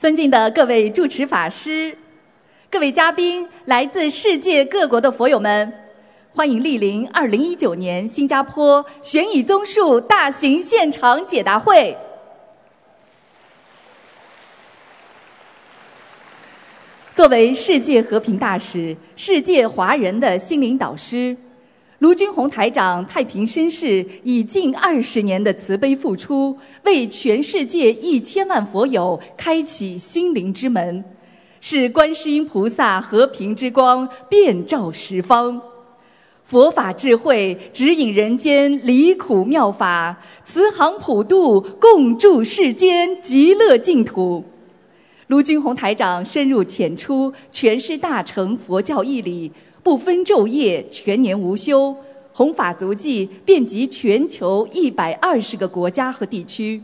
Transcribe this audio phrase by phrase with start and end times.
[0.00, 1.94] 尊敬的各位主持法师、
[2.70, 5.70] 各位嘉宾、来自世界各国的佛友们，
[6.34, 11.94] 欢迎莅临二零一九年新加坡悬疑综述大型现场解答会。
[17.14, 21.36] 作为世界和平大使、世界华人的心灵导师。
[22.00, 31.04] 卢军宏台长太平绅士以近二十年的慈悲付出，为全世界一千万佛友开启心灵之门，
[31.60, 35.60] 是观世音菩萨和平之光遍照十方，
[36.42, 44.42] 佛法智慧指引人间离苦妙法，慈航普渡共筑世间极乐净土。
[45.26, 49.52] 卢军宏台长深入浅出诠释大乘佛教义理。
[49.90, 51.96] 不分昼夜，全年无休，
[52.32, 56.80] 弘法足迹遍及全球一百二十个国家和地区，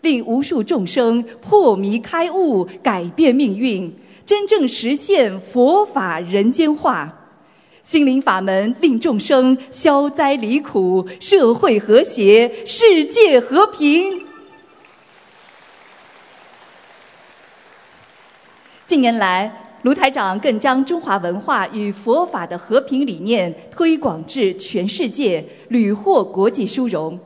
[0.00, 3.94] 令无数众生破迷开悟，改变命运，
[4.24, 7.14] 真正实现佛法人间化。
[7.82, 14.24] 心灵法门令众生消灾离苦，社会和谐，世界和平。
[18.86, 19.67] 近年来。
[19.82, 27.16] 卢台长更将中华文化与佛法的和平理念推广至全世界，屡获国际殊荣。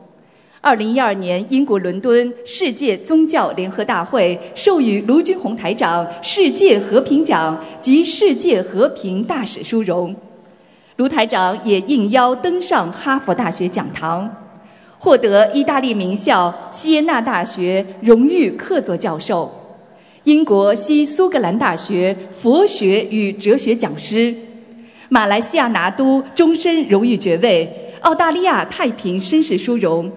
[0.60, 10.14] 二零一二年，英国伦敦世界宗教联合大会授予卢军宏台长世界和平奖及世界和平大使殊荣。
[10.96, 14.30] 卢台长也应邀登上哈佛大学讲堂，
[14.98, 19.50] 获得意大利名校锡耶纳大学荣誉客座教授。
[20.24, 24.32] 英国西苏格兰大学佛学与哲学讲师，
[25.08, 27.68] 马来西亚拿督终身荣誉爵位，
[28.02, 30.08] 澳大利亚太平绅士殊荣，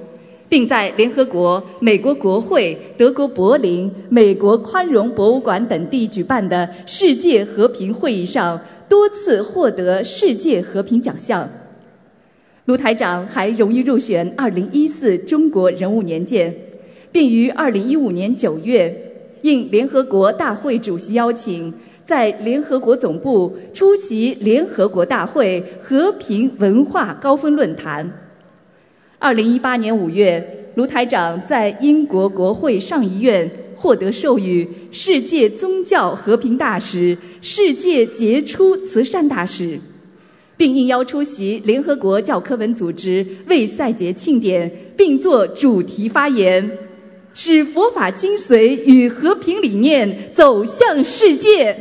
[0.48, 11.50] 并在联合国、美国国会、德国柏林、美国宽容博物馆等地举办的世界和平会议上多次获得世界和平奖项。
[12.66, 16.54] 卢台长还荣誉入选二零一四中国人物年鉴，
[17.12, 19.05] 并于二零一五年九月。
[19.46, 21.72] 应联合国大会主席邀请，
[22.04, 28.12] 在联合国总部出席联合国大会和平文化高峰论坛。
[29.20, 39.80] 二零一八年五月，卢台长在英国国会上议院获得授予世界宗教和平大使、世界杰出慈善大使，
[40.58, 46.68] 并应邀出席联合国教科文组织为赛节庆典，并作主题发言。
[47.36, 51.78] 使佛法精髓与和平理念走向世界。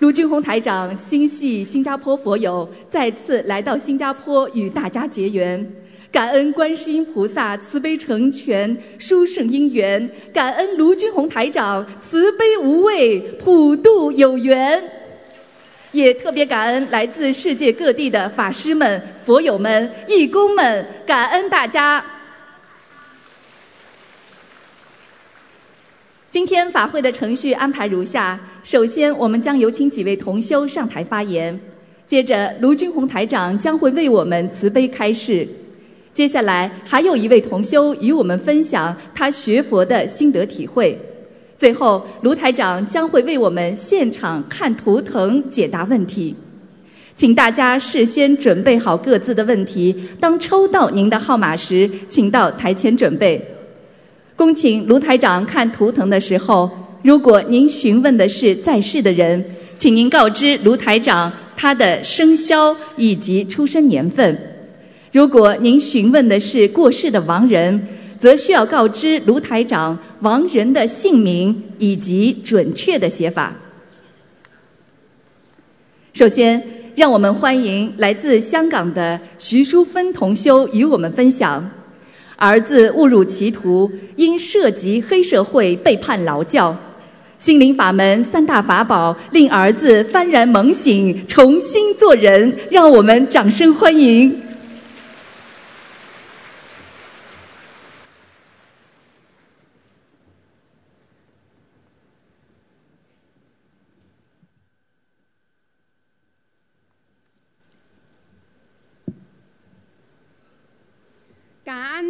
[0.00, 5.74] 卢俊宏台长心系新加坡佛友，再次来到新加坡与大家结缘，
[6.12, 14.97] 感恩观世音菩萨慈悲成全殊胜因缘，感恩卢俊宏台长慈悲无畏普渡有缘。
[15.98, 22.04] 也特别感恩来自世界各地的法师们、佛友们、义工们，感恩大家。
[26.30, 31.58] 今天法会的程序安排如下：首先，我们将有请几位同修上台发言；
[32.06, 35.44] 接着，卢军宏台长将会为我们慈悲开示；
[36.12, 40.96] 接下来，还有一位同修与我们分享他学佛的心得体会。
[41.58, 46.32] 最后，卢台长将会为我们现场看图腾解答问题，
[47.16, 49.92] 请大家事先准备好各自的问题。
[50.20, 53.44] 当抽到您的号码时，请到台前准备。
[54.36, 56.70] 恭请卢台长看图腾的时候，
[57.02, 59.44] 如果您询问的是在世的人，
[59.76, 64.32] 请您告知卢台长他的生肖以及出生年份；
[65.10, 67.97] 如果您询问的是过世的亡人。
[68.18, 73.54] 则需要告知卢台长亡人的姓名以及准确的写法。
[76.12, 76.60] 首先，
[76.96, 81.70] 让我们欢迎来自香港的徐淑芬同修与我们分享：
[82.36, 86.76] 儿子误入歧途，因涉及黑社会被判劳教，
[87.38, 92.52] 心灵法门三大法宝令儿子幡然猛醒，重新做人。
[92.68, 94.42] 让我们掌声欢迎。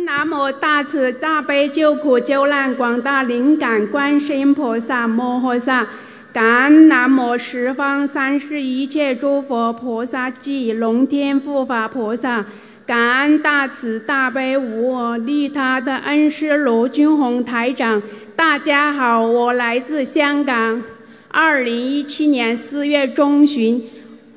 [0.05, 5.85] 南无大慈大悲救苦救难广大灵感观世音菩萨摩诃萨，
[6.33, 12.47] 感恩南无十方三世一切诸佛菩萨及龙天护法菩萨，
[12.87, 18.01] 感恩大慈大悲无我利他的恩师罗军红台长。
[18.37, 20.81] 大家好，我来自香港。
[21.27, 23.83] 二零一七年四月中旬，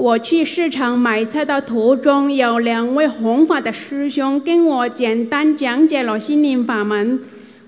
[0.01, 7.19] 我去市场买菜的途中，有两位弘法的师兄跟我简单讲解了心灵法门。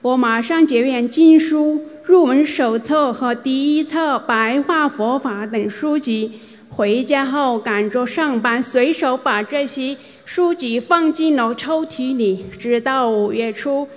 [0.02, 6.32] 我马上结缘经书、入门手册和第一册白话佛法等书籍。
[6.70, 9.96] 回家后赶着上班，随手把这些
[10.26, 12.48] 书籍放进了抽屉里。
[12.60, 13.88] 直到五月初，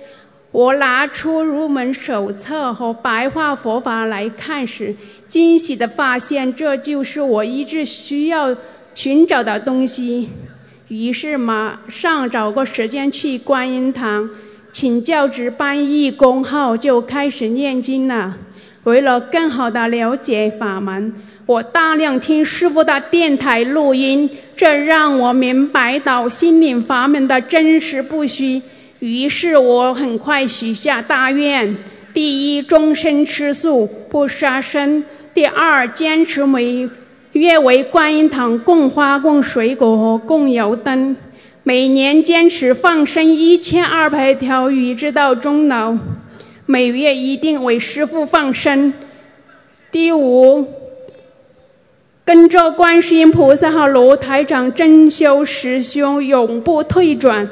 [0.51, 4.95] 我拿出入门手册和白话佛法来看时，
[5.27, 8.55] 惊喜地发现这就是我一直需要
[8.95, 10.29] 寻找的东西。
[10.87, 14.29] 于是马上找个时间去观音堂
[14.71, 18.37] 请教值班义工后，就开始念经了。
[18.83, 21.13] 为了更好地了解法门。
[21.45, 28.61] 我大量听师傅的电台录音，这让我明白到心灵法门的真实不虚。
[28.99, 31.73] 于是我很快许下大愿：
[32.17, 35.03] 第一，终身吃素不杀生；
[35.35, 36.89] 第二，坚持每
[37.33, 41.15] 月为观音堂供花、供水果和供油灯；
[41.61, 45.95] 每年坚持放生一千二百条鱼直到终老；
[46.65, 48.91] 每月一定为师傅放生。
[49.91, 50.65] 第五。
[52.25, 57.47] 跟着观世音菩萨和罗台长真修师兄，永不退转。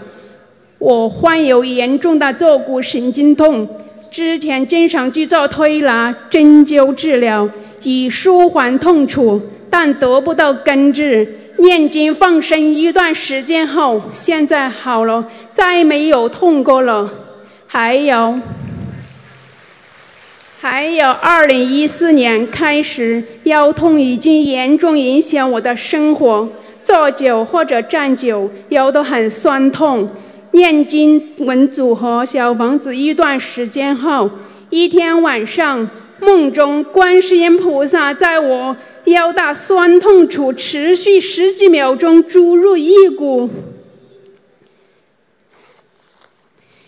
[0.80, 3.70] 我患有严重的坐骨神经痛，
[4.16, 7.50] 之前经常去做推拿、针灸治疗，
[7.84, 11.28] 以舒缓痛楚，但得不到根治。
[11.58, 17.12] 念经放生一段时间后，现在好了，再没有痛过了。
[17.68, 18.40] 还有。
[20.62, 26.48] 还有，二零一四年开始，腰痛已经严重影响我的生活，
[26.82, 30.10] 坐久或者站久，腰都很酸痛。
[30.56, 34.30] 念经文组合小房子一段时间后，
[34.70, 35.88] 一天晚上
[36.22, 38.74] 梦中，观世音菩萨在我
[39.04, 43.50] 腰大酸痛处持续十几秒钟注入一股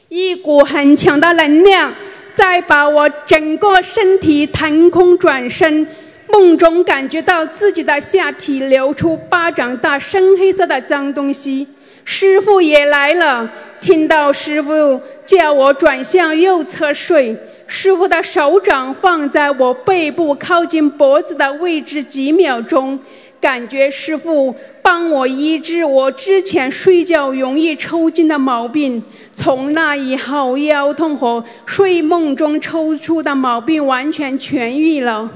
[0.07, 1.93] 一股很强的能量。
[2.33, 5.87] 再把我整个身体腾空转身，
[6.29, 11.67] 梦中感觉到自己的下体流出巴掌大深黑色的脏东西。
[12.09, 13.51] 师傅也来了，
[13.81, 17.36] 听到师傅叫我转向右侧睡，
[17.68, 22.98] 师傅的手掌放在我背部靠近脖子的位置几秒钟，
[23.42, 24.56] 感觉师傅。
[24.81, 29.03] 帮我医治我之前睡觉容易抽筋的毛病，
[29.33, 35.30] 从那以后腰痛和睡梦中抽搐的毛病完全痊愈了。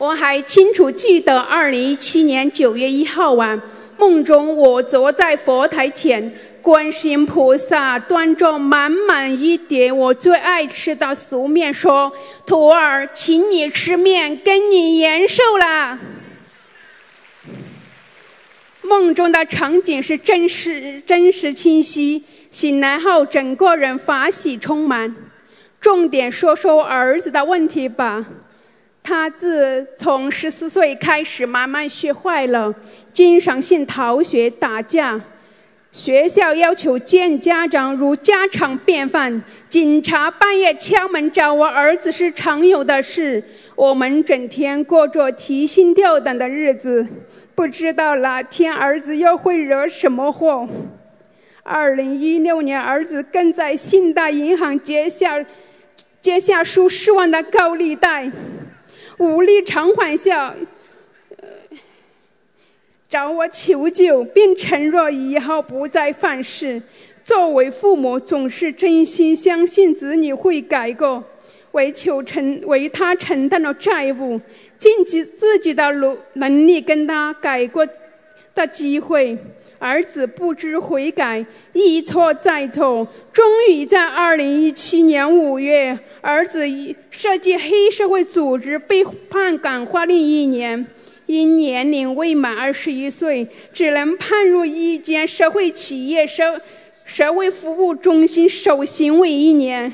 [0.00, 3.60] 我还清楚记得，二零一七年九月一号晚，
[3.98, 6.32] 梦中我坐在佛台前。
[6.62, 12.10] 观世音菩萨端着满满一碟我最爱吃的素面，说
[12.46, 15.98] ：“徒儿，请你吃面，跟你延寿了。”
[18.80, 22.24] 梦中的场景是真实、真实清晰。
[22.50, 25.14] 醒来后，整个人法喜充满。
[25.78, 28.24] 重点说说儿子的问题吧。
[29.02, 32.72] 他自从十四岁开始，慢慢学坏了，
[33.12, 35.20] 经常性逃学、打架。
[35.92, 43.42] 学校要求见家长如家常便饭，警察半夜敲门找我儿子是常有的事。
[43.74, 47.04] 我们整天过着提心吊胆的日子，
[47.56, 50.68] 不知道哪天儿子又会惹什么祸。
[51.64, 55.44] 二零一六年，儿子更在信贷银行接下
[56.20, 58.30] 接下数十万的高利贷，
[59.20, 60.54] 无力偿还下。
[63.08, 66.80] 找我求救，并承诺以后不再犯事。
[67.22, 71.22] 作为父母，总是真心相信子女会改过，
[71.72, 74.40] 为求承为他承担了债务，
[74.78, 77.86] 尽己自己的努能力跟他改过
[78.54, 79.36] 的机会。
[79.80, 90.86] 儿子不知悔改，一错再错，终于在二零一七年五月，儿子以涉及黑社会组织被判感化令一年。
[91.24, 96.60] 因年龄未满二十一岁，只能判入一间社会企业社
[97.04, 99.90] 社会服务中心受刑为一年。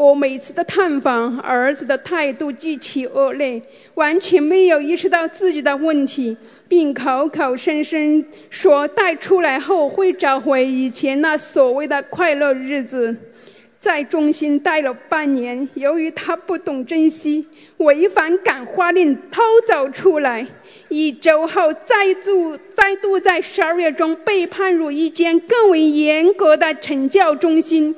[0.00, 3.60] 我每次的探访，儿子的态度极其恶劣，
[3.96, 6.34] 完全没有意识到自己的问题，
[6.66, 13.14] 并口口声声说带出来后会找回以前那所谓的快乐日子。
[13.78, 20.46] 在中心待了半年，由于他不懂珍惜，违反感化令偷走出来。
[20.88, 27.94] 一周后，再度再度在十二月中被判入一间更为严格的惩教中心。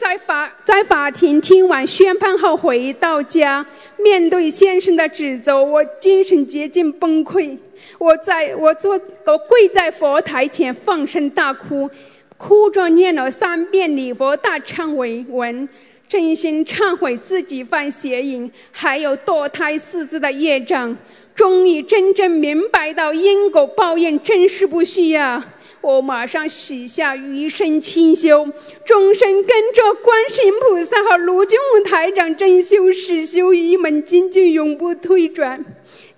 [0.00, 3.64] 在法在法庭听完宣判后回到家，
[3.98, 7.54] 面对先生的指责，我精神接近崩溃。
[7.98, 11.90] 我在我坐我跪在佛台前放声大哭。
[12.38, 15.68] 哭着念了三遍礼佛大忏悔文，
[16.08, 20.96] 真心忏悔自己犯邪淫，还有堕胎四字的业障。
[21.34, 25.46] 终于真正明白到因果报应真是不虚呀！
[25.80, 28.46] 我马上许下余生清修，
[28.84, 35.64] 终身跟着观世音菩萨和卢俊宏台长真修实修一门精进，永不退转。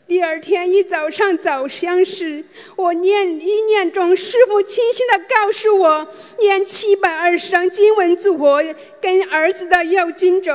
[0.04, 2.45] 第二天一早上早香时，
[2.76, 6.09] 我念一念中，师傅清晰的告诉我，
[6.40, 8.62] 念七百二十张经文组合
[9.00, 10.52] 跟儿子的要经咒，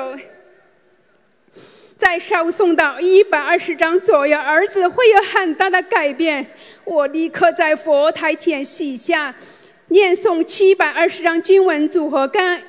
[1.98, 6.46] 再烧送到一百二十张左右，儿子会有很大的改变。
[6.84, 9.34] 我立刻在佛台前许下，
[9.88, 12.62] 念诵七百二十张经文组合跟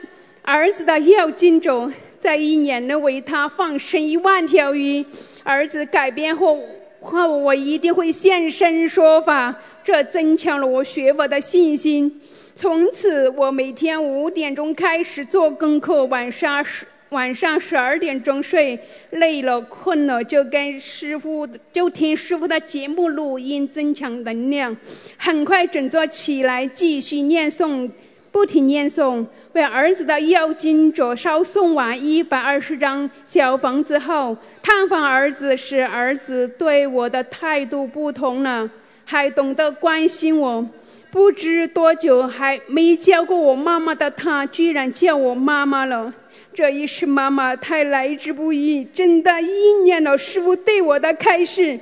[0.42, 5.04] 儿子的要经咒，在一年内为他放生一万条鱼。
[5.44, 6.58] 儿子改变后。
[7.00, 9.54] 后我一定会现身说法，
[9.85, 12.20] 这增强了我学佛的信心。
[12.56, 18.78] 从此，我每天五点钟开始做功课，晚上十晚上十二点钟睡。
[19.10, 24.76] 累了困了，就跟师傅就听师傅的节目录音，增强能量。
[25.16, 27.90] 很快振作起来，继续念诵。
[28.30, 29.24] 不停念诵，
[29.54, 38.70] 为儿子的要经者烧送完一百二十张小房子后，探访儿子时，儿子对我的态度不同了，
[39.06, 40.64] 还懂得关心我。
[41.10, 46.12] 不知多久，还没叫过我妈妈的他，居然叫我妈妈了。
[46.54, 51.78] 这一世妈妈太来之不易，真的应验了师傅对我的开示。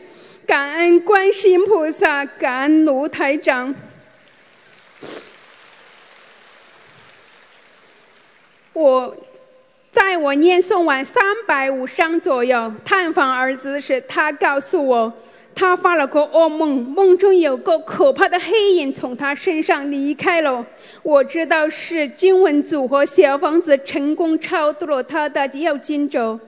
[0.46, 3.74] 感恩观世音菩萨，感恩卢台长。
[8.72, 9.16] 我
[9.90, 15.12] 在我念诵完三百五章左右，探访儿子时，他告诉我，
[15.58, 20.64] 他发了个噩梦，梦中有个可怕的黑影从他身上离开了。
[21.02, 26.38] 我知道是经文组和小房子成功超度了他的要经者。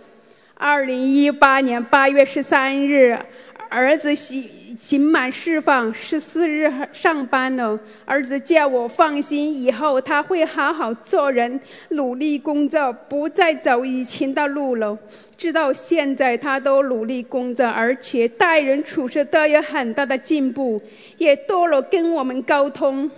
[0.55, 3.19] 二零一八年八月十三日。
[3.69, 4.45] 儿子刑
[4.77, 7.79] 刑满释放，十四日上班了。
[8.05, 11.61] 儿子叫我放心，以后他会好好做人，
[11.91, 14.97] 努力工作，不再走以前的路了。
[15.37, 20.81] 直到现在，他都努力工作，而且待人处事都有很大的进步，
[21.17, 23.11] 也多了跟我们沟通。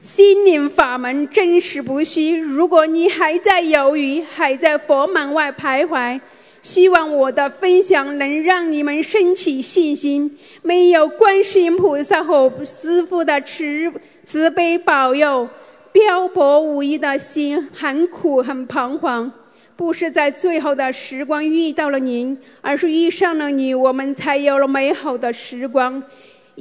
[0.00, 2.38] 心灵法门真实不虚。
[2.38, 6.18] 如果你还在犹豫，还在佛门外徘徊，
[6.62, 10.38] 希望我的分享能让你们升起信心。
[10.62, 13.92] 没有观世音菩萨和师父的慈
[14.24, 15.46] 慈悲保佑，
[15.92, 19.30] 漂泊无依的心很苦很彷徨。
[19.76, 26.02] 不是在最后的时光遇到了您，而是遇上了你，我们才有了美好的时光。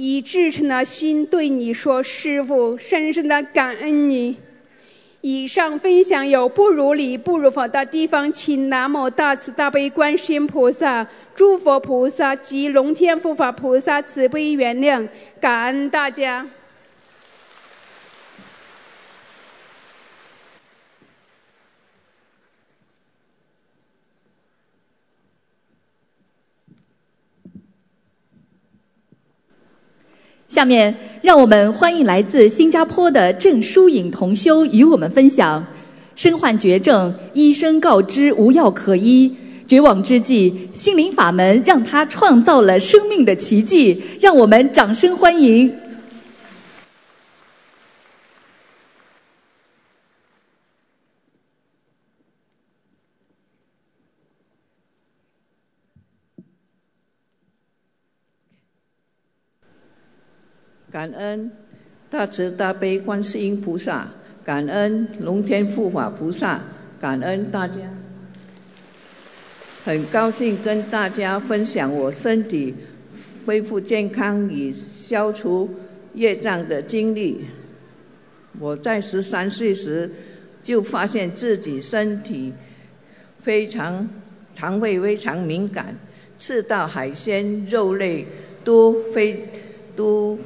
[0.02, 4.38] 以至诚的心对你说：“师傅，深深的感恩你。”
[5.20, 15.06] 以上分享有不如理、不如法的地方，请南无大慈大悲观世音菩萨、诸佛菩萨及龙天护法菩萨慈悲原谅，
[15.42, 16.48] 感恩大家。
[30.60, 35.66] 下面，让我们欢迎来自新加坡的郑淑颖同修与我们分享：
[36.18, 39.34] 身患绝症，医生告知无药可医，
[39.66, 44.04] 绝望之际，心灵法门让他创造了生命的奇迹。
[44.20, 45.72] 让我们掌声欢迎。
[61.00, 61.50] 感恩
[62.10, 64.06] 大慈大悲观世音菩萨，
[64.44, 66.62] 感恩龙天护法菩萨，
[67.00, 67.80] 感恩大家。
[69.86, 72.76] 很高兴跟大家分享我身体
[73.46, 75.74] 恢复健康与消除
[76.16, 77.46] 业障的经历。
[78.60, 80.12] 我在十三岁时
[80.62, 82.52] 就发现自己身体
[83.42, 84.06] 非常
[84.54, 85.96] 肠胃非常敏感，
[86.38, 88.28] 吃到海鲜、肉类
[88.66, 89.46] 都非
[89.96, 90.38] 都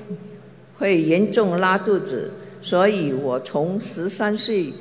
[0.84, 2.30] 会严重拉肚子，
[2.62, 4.74] 所以我从十三岁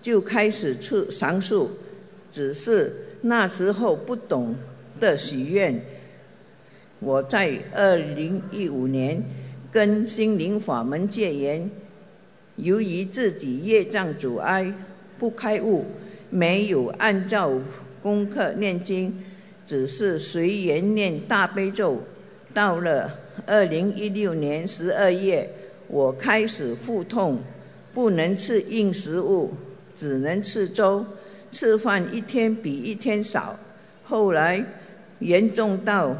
[0.00, 1.72] 就开始吃长素，
[2.32, 2.90] 只是
[3.20, 4.56] 那时候不懂
[4.98, 5.78] 得许愿。
[7.00, 9.22] 我在二零一五年
[9.70, 11.70] 跟心灵法门戒严，
[12.56, 14.72] 由于自己业障阻碍，
[15.18, 15.84] 不开悟，
[16.30, 17.52] 没有按照
[18.00, 19.14] 功课念经。
[19.66, 22.00] 只是随缘念大悲咒，
[22.54, 25.48] 到了二零一六年十二月，
[25.88, 27.38] 我开始腹痛，
[27.92, 29.52] 不能吃硬食物，
[29.96, 31.04] 只能吃粥，
[31.50, 33.58] 吃饭一天比一天少。
[34.04, 34.64] 后来
[35.20, 36.14] 严重到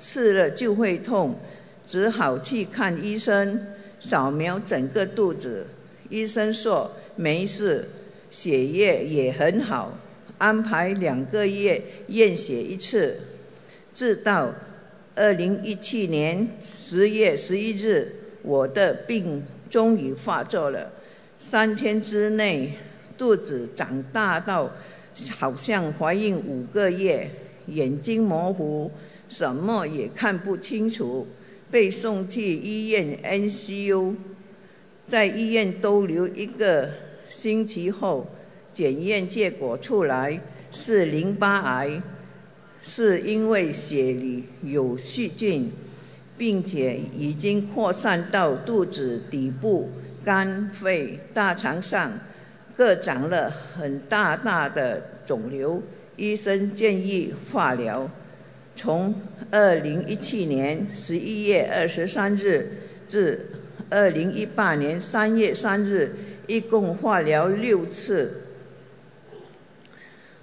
[0.00, 1.36] 吃了就会痛，
[1.86, 3.66] 只好去看医生，
[4.00, 5.66] 扫描整个肚子，
[6.08, 7.88] 医生说没事，
[8.30, 9.96] 血液也很好。
[10.38, 13.18] 安排两个月验血一次，
[13.94, 14.52] 直到
[15.16, 20.92] 二零一七年十月十一日，我的病终于发作了。
[21.38, 22.74] 三天之内，
[23.16, 24.70] 肚子长大到
[25.38, 27.30] 好像怀孕五个月，
[27.68, 28.90] 眼睛模糊，
[29.26, 31.26] 什么也看不清楚，
[31.70, 34.14] 被送去医院 NCU，
[35.08, 36.90] 在医院逗留一个
[37.30, 38.26] 星期后。
[38.70, 40.38] 检验结果出来
[40.70, 42.02] 是淋巴癌，
[42.88, 45.72] 是因为血里有细菌，
[46.38, 49.90] 并且已经扩散到肚子底部、
[50.24, 52.12] 肝、肺、大肠上，
[52.76, 55.82] 各长了很大大的肿瘤。
[56.16, 58.08] 医生建议化疗。
[58.76, 59.14] 从
[59.50, 62.70] 二零一七年十一月二十三日
[63.08, 63.50] 至
[63.90, 66.14] 二零一八年三月三日，
[66.46, 68.42] 一共化疗六次。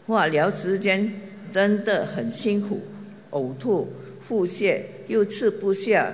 [0.05, 1.11] 化疗时间
[1.53, 2.81] 真的很辛苦，
[3.29, 6.11] 呕吐、腹泻，又吃不下，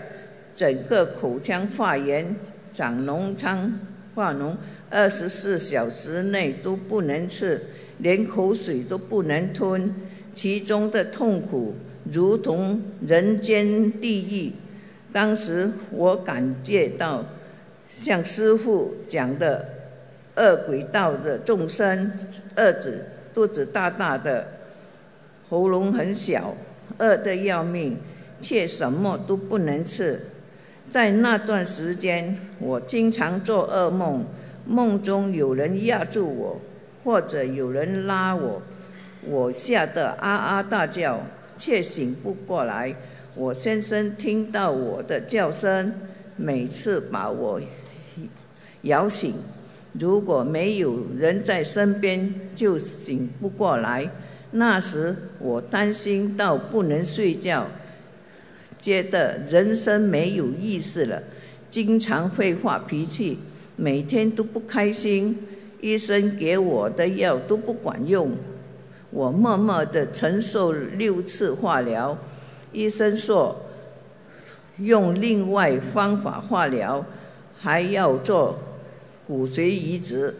[0.53, 2.35] 整个口腔发炎、
[2.73, 3.79] 长脓疮、
[4.13, 4.53] 化脓，
[4.89, 7.61] 二十四小时内都不能吃，
[7.99, 9.95] 连口水都不能吞，
[10.35, 11.73] 其中的痛苦
[12.11, 14.51] 如同人间地狱。
[15.13, 17.23] 当时我感觉到，
[17.87, 19.65] 像师父讲的，
[20.35, 22.11] 恶鬼道的众生，
[22.55, 23.05] 二子。
[23.31, 24.45] 肚子大大的，
[25.49, 26.53] 喉咙很小，
[26.99, 27.97] 饿得要命，
[28.39, 30.21] 却什么都不能吃。
[30.89, 34.23] 在那段时间，我经常做噩梦，
[34.65, 36.61] 梦中有人压住我，
[37.03, 38.61] 或者有人拉我，
[39.23, 41.19] 我吓得啊啊大叫，
[41.57, 42.95] 却醒不过来。
[43.35, 45.93] 我先生听到我的叫声，
[46.35, 47.59] 每次把我
[48.81, 49.33] 摇醒。
[49.93, 54.09] 如果没有人在身边，就醒不过来。
[54.51, 57.67] 那时我担心到不能睡觉，
[58.79, 61.21] 觉得人生没有意思了，
[61.69, 63.37] 经常会发脾气，
[63.75, 65.37] 每天都不开心。
[65.81, 68.31] 医生给我的药都不管用，
[69.11, 72.17] 我默默的承受六次化疗。
[72.73, 73.55] 医生说，
[74.79, 77.05] 用另外方法化疗，
[77.57, 78.57] 还要做。
[79.25, 80.35] 骨髓移植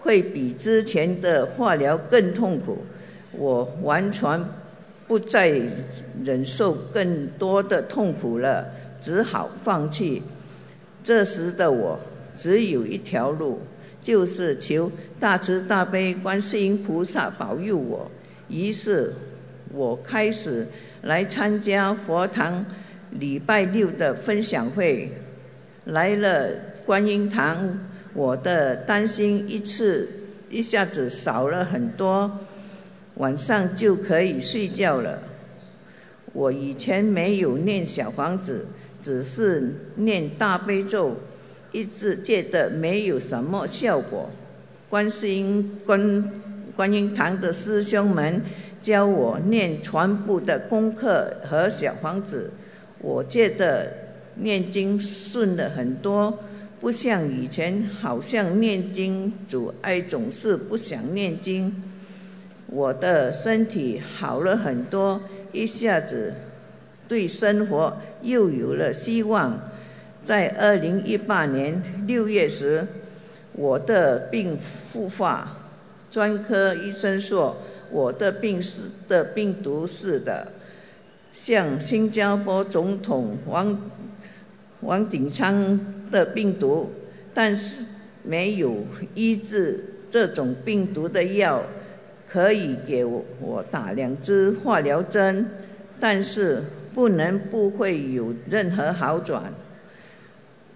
[0.00, 2.78] 会比之前的化疗更痛苦，
[3.38, 4.44] 我完全
[5.06, 5.48] 不再
[6.24, 8.66] 忍受更多的痛苦了，
[9.00, 10.22] 只好放弃。
[11.02, 11.98] 这时的我
[12.36, 13.60] 只有一条路，
[14.02, 18.10] 就是求大慈大悲观世音菩萨保佑我。
[18.48, 19.14] 于是，
[19.72, 20.66] 我开始
[21.02, 22.64] 来参加佛堂
[23.12, 25.10] 礼拜六的分享会，
[25.84, 26.50] 来了
[26.84, 27.78] 观音堂。
[28.14, 30.08] 我的担心一次
[30.50, 32.30] 一下子少了很多，
[33.18, 35.22] 晚上就可以睡觉了。
[36.32, 38.66] 我以前没有念小房子，
[39.02, 41.16] 只是念大悲咒，
[41.72, 44.30] 一直觉得没有什么效果。
[44.88, 46.32] 观世音观
[46.74, 48.40] 观音堂的师兄们
[48.80, 52.50] 教我念全部的功课和小房子，
[53.00, 53.92] 我觉得
[54.36, 56.38] 念经顺了很多。
[56.80, 61.74] 不像以前，好像念经阻碍，总是不想念经。
[62.68, 65.20] 我的身体好了很多，
[65.52, 66.34] 一下子
[67.08, 69.58] 对生活又有了希望。
[70.24, 72.86] 在二零一八年六月时，
[73.52, 75.56] 我的病复发，
[76.10, 77.56] 专科医生说
[77.90, 80.48] 我的病是的病毒是的，
[81.32, 83.90] 像新加坡总统王
[84.80, 85.78] 王鼎昌。
[86.10, 86.90] 的病毒，
[87.34, 87.84] 但是
[88.22, 88.78] 没有
[89.14, 91.62] 医治这种病毒的药，
[92.30, 95.46] 可以给我打两支化疗针，
[95.98, 96.62] 但是
[96.94, 99.52] 不能不会有任何好转，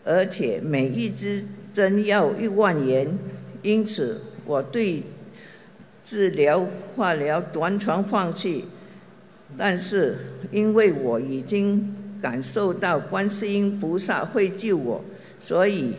[0.04, 3.18] 而且每一支针要一万元，
[3.62, 5.02] 因此我对
[6.04, 8.64] 治疗化疗完全放弃。
[9.58, 10.16] 但是
[10.50, 15.04] 因为我已经感受到观世音菩萨会救我，
[15.38, 15.92] 所以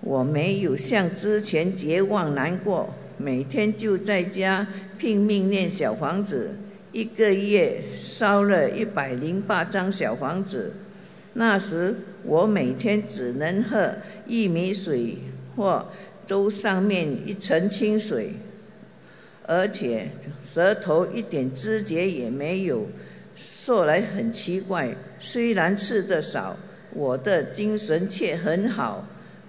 [0.00, 4.66] 我没有像之前绝望难过，每天就在家
[4.98, 6.50] 拼命念小房子。
[6.92, 10.74] 一个月烧了一百零八张小房子，
[11.32, 13.96] 那时我每天只能喝
[14.28, 15.16] 薏米水
[15.56, 15.88] 或
[16.24, 18.34] 粥上面一层清水，
[19.46, 20.08] 而且
[20.44, 22.86] 舌头一点知觉也没有，
[23.34, 24.94] 说来很奇怪。
[25.18, 26.56] 虽然吃的少，
[26.92, 29.04] 我的精神却很好。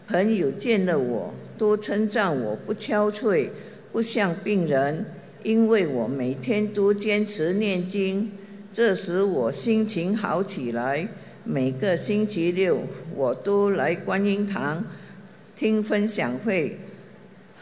[0.07, 3.49] 朋友见了我都称赞我不憔悴，
[3.91, 5.05] 不像病人。
[5.43, 8.31] 因为我每天都坚持念经，
[8.73, 11.07] 这时我心情好起来。
[11.43, 12.79] 每个星期六
[13.15, 14.83] 我都来观音堂
[15.55, 16.79] 听分享会，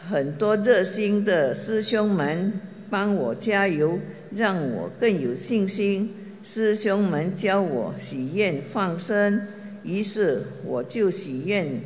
[0.08, 3.98] 很多热心的师兄们帮我加油，
[4.34, 6.10] 让我更有信心。
[6.42, 9.42] 师兄们教我许愿放生，
[9.82, 11.80] 于是我就许愿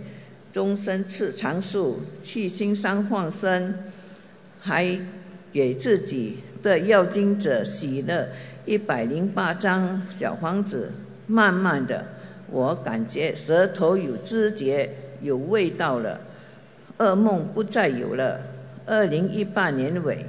[0.52, 3.74] 终身吃长素，去新山放生，
[4.61, 4.98] 还。
[5.50, 8.28] 给自己的要经者洗了
[8.66, 10.92] 一百零八张小房子，
[11.26, 12.04] 慢慢的，
[12.50, 14.90] 我感觉舌头有知觉，
[15.22, 16.20] 有味道了，
[16.98, 18.38] 噩梦不再有了。
[18.84, 20.26] 二零一八年尾，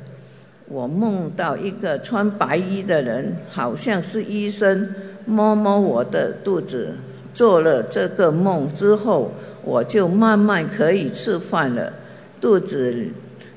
[0.69, 4.89] 我梦到一个穿白衣的人，好像是医生，
[5.25, 6.95] 摸摸我的肚子。
[7.33, 9.33] 做了这个梦之后，
[9.69, 11.93] 我就慢慢可以吃饭了，
[12.41, 13.07] 肚子。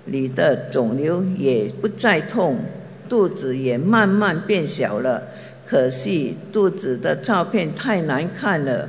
[0.06, 2.58] 里的肿瘤也不再痛，
[3.08, 5.22] 肚子也慢慢变小了。
[5.64, 8.88] 可惜肚子的照片太难看了，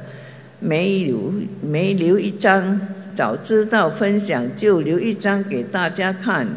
[0.60, 1.32] 没留
[1.62, 2.82] 没留一张。
[3.16, 6.48] 早知道分享就留一张给大家看。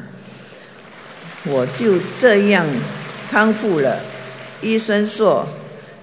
[1.45, 2.67] 我就这样
[3.31, 4.01] 康复了。
[4.63, 5.47] 医生说，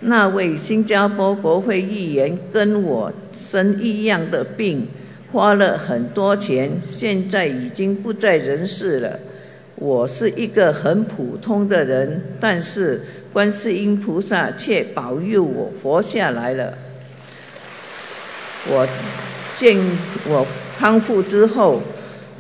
[0.02, 3.12] 那位新加坡国会议员跟我
[3.54, 4.88] 生一样的病。
[5.32, 9.20] 花了很多钱，现在已经不在人世了。
[9.76, 16.74] 我是一个很普通的人，但是观世音菩萨却保佑我活下来了。
[18.68, 18.88] 我
[19.56, 19.78] 见
[20.28, 20.46] 我
[20.80, 21.82] 康复之后，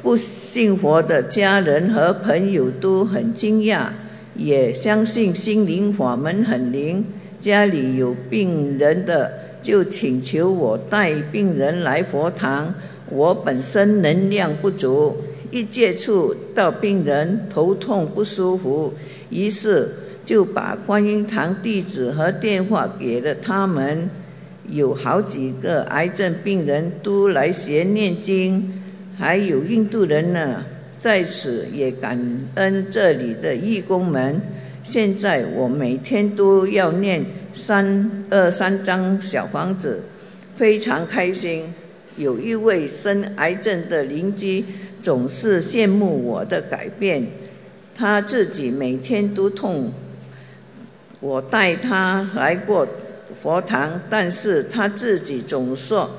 [0.01, 3.87] 不信佛的家人和朋友都很惊讶，
[4.35, 7.05] 也相信心灵法门很灵。
[7.39, 9.42] 家里有病人的。
[9.63, 12.71] 就请求我带病人来佛堂。
[13.09, 15.15] 我本身能量不足，
[15.49, 18.93] 一接触到病人头痛不舒服，
[19.29, 19.89] 于是
[20.25, 24.09] 就把观音堂地址和电话给了他们。
[24.69, 28.81] 有好几个癌症病人都来学念经，
[29.17, 30.63] 还有印度人呢。
[30.97, 32.17] 在此也感
[32.55, 34.39] 恩这里的义工们。
[34.83, 37.23] 现在我每天都要念。
[37.53, 40.01] 三二三张小房子，
[40.55, 41.73] 非常开心。
[42.15, 44.63] 有一位生癌症的邻居
[45.01, 47.25] 总是羡慕我的改变，
[47.95, 49.91] 他自己每天都痛。
[51.19, 52.87] 我带他来过
[53.41, 56.11] 佛堂，但是他自己总说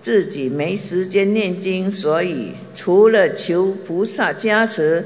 [0.00, 5.04] 自己没时间念经，所以除了求菩萨加持，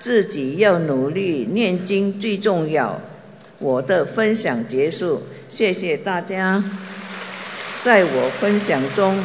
[0.00, 3.00] 自己要努力念经最重要。
[3.58, 6.62] 我的分享结束，谢谢大家。
[7.82, 9.18] 在我分享中，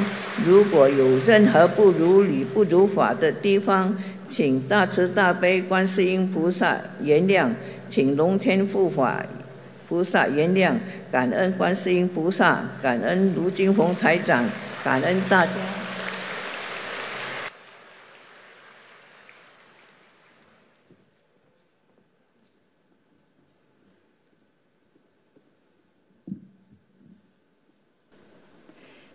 [0.43, 3.95] 如果有任何不如理、不如法的地方，
[4.27, 7.49] 请大慈大悲观世音菩萨原谅，
[7.89, 9.23] 请龙天护法
[9.87, 10.73] 菩萨原谅，
[11.11, 14.43] 感恩观世音菩萨，感恩卢金红台长，
[14.83, 15.51] 感恩大家。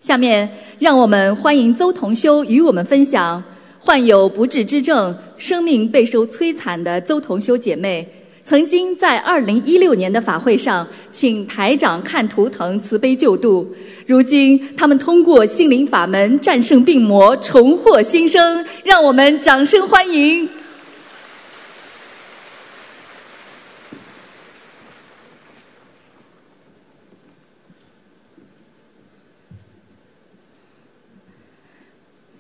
[0.08, 3.44] 下面，让我们欢迎邹同修与我们分享
[3.78, 8.08] 患有不治之症、生命备受摧残的邹同修姐妹，
[8.42, 13.70] 曾经在2016年的法会上请台长看图腾慈悲救度，
[14.06, 20.48] 如今他们通过心灵法门战胜病魔，重获新生，让我们掌声欢迎。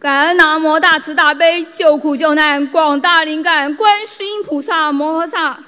[0.00, 5.58] 感恩南无大慈大悲救苦救难广大灵感观世音菩萨摩诃萨，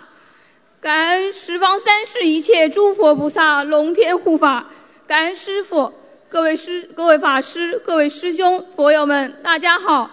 [0.81, 4.67] 感恩十方三世一切诸佛菩萨龙天护法，
[5.05, 5.93] 感恩师父，
[6.29, 10.09] 各位师、各位法师、各位师兄、佛友们，大家好。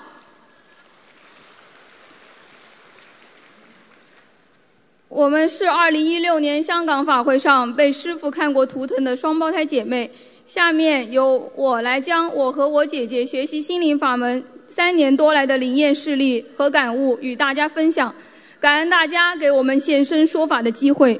[5.09, 10.11] 我们是二零一六年香港法会上被师父看过图腾的双胞胎姐妹。
[10.47, 18.15] 下面由我来将我和我姐姐学习心灵法门三年多来的灵验事例和感悟与大家分享。
[18.57, 21.19] 感恩大家给我们现身说法的机会。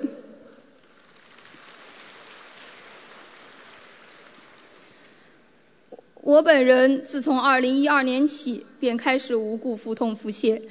[6.22, 10.62] 我本人自从二零一二年起便开始无故腹痛腹泻，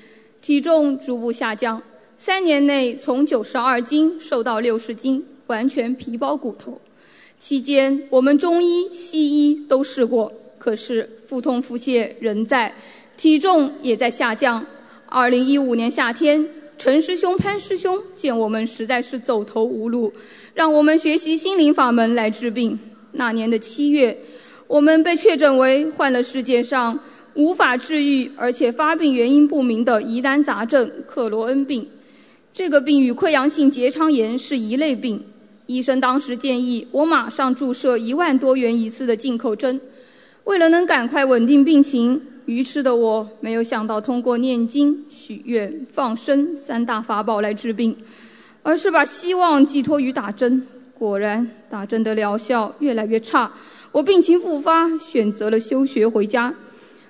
[0.40, 1.82] 体重逐步下降。
[2.16, 6.80] 三年内从九十二斤瘦到六十斤，完全皮包骨头。
[7.38, 12.74] 期间我们中医、西医都试过，可是腹痛腹泻仍在，
[13.16, 14.64] 体重也在下降。
[15.04, 20.12] 二零一五年夏天，陈师兄、潘师兄见我们实在是走投无路，
[20.54, 22.78] 让我们学习心灵法门来治病。
[23.12, 24.18] 那年的七月，
[24.66, 26.98] 我们被确诊为患了世界上
[27.34, 31.86] 无法治愈而且发病原因不明的疑难杂症——克罗恩病。
[32.52, 35.22] 这个病与溃疡性结肠炎是一类病，
[35.66, 39.80] 医生当时建议我马上注射一万多元一次的进口针。
[40.44, 47.96] 为了能赶快稳定病情，愚痴的我没有想到通过念经、许愿、放生三大法宝来治病，
[48.62, 50.64] 而是把希望寄托于打针。
[50.96, 53.52] 果然，打针的疗效越来越差，
[53.90, 56.54] 我病情复发，选择了休学回家。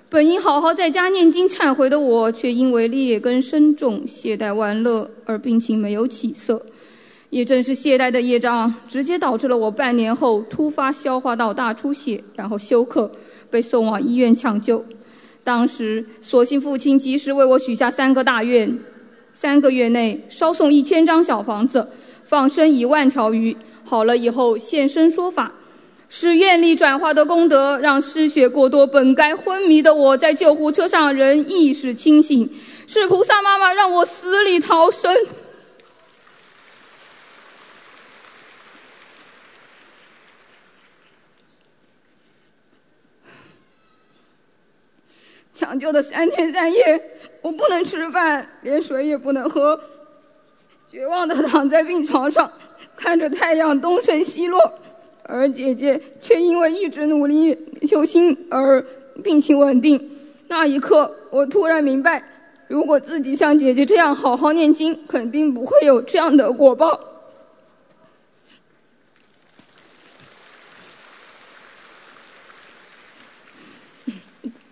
[0.09, 6.65] 本应好好在家念经忏悔的我，却因为劣根深重、懈怠玩乐而病情没有起色。
[7.29, 13.11] 也正是懈怠的业障，直接导致了我半年后突发消化道大出血，然后休克，
[13.49, 14.83] 被送往医院抢救。
[15.43, 18.79] 当时，所幸父亲及时为我许下三个大愿：
[19.33, 21.87] 三个月内烧送一千张小房子，
[22.25, 25.51] 放生一万条鱼，好了以后现身说法。
[26.09, 32.49] 是愿力转化的功德，让失血过多、本该昏迷的我在救护车上仍意识清醒。
[32.87, 35.13] 是菩萨妈妈让我死里逃生。
[45.57, 47.01] 抢救的三天三夜，
[47.41, 49.79] 我不能吃饭，连水也不能喝，
[50.87, 52.51] 绝望的躺在病床上，
[52.95, 54.71] 看着太阳东升西落。
[55.23, 58.79] 而姐姐却因为一直努力修心而
[59.23, 59.99] 病情稳定。
[60.47, 62.23] 那一刻，我突然明白，
[62.67, 66.99] 如果自己像姐姐这样好好念经，肯定不会有这样的果报。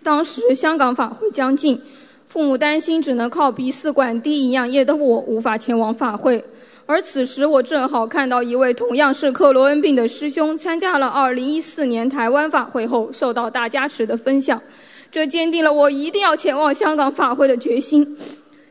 [0.06, 1.82] 当时香港法会将近，
[2.28, 6.44] 父母担心只能靠鼻饲管低营养液的我无法前往法会。
[6.86, 14.62] 而此时，我正好看到一位同样是克罗恩病的师兄参加了2014年台湾法会后受到大加持的分享，
[15.10, 18.16] 这坚定了我一定要前往香港法会的决心。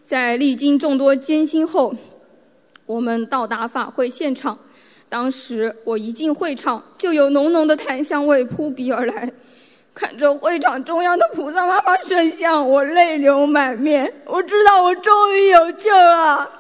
[0.06, 1.94] 在历经众多艰辛后，
[2.86, 4.58] 我们到达法会现场。
[5.10, 9.30] 当时我一进会场，就有浓浓的檀香味扑鼻而来。
[9.96, 14.14] 看着会场中央的菩萨妈妈圣像，我泪流满面。
[14.26, 16.52] 我知道我终于有救了。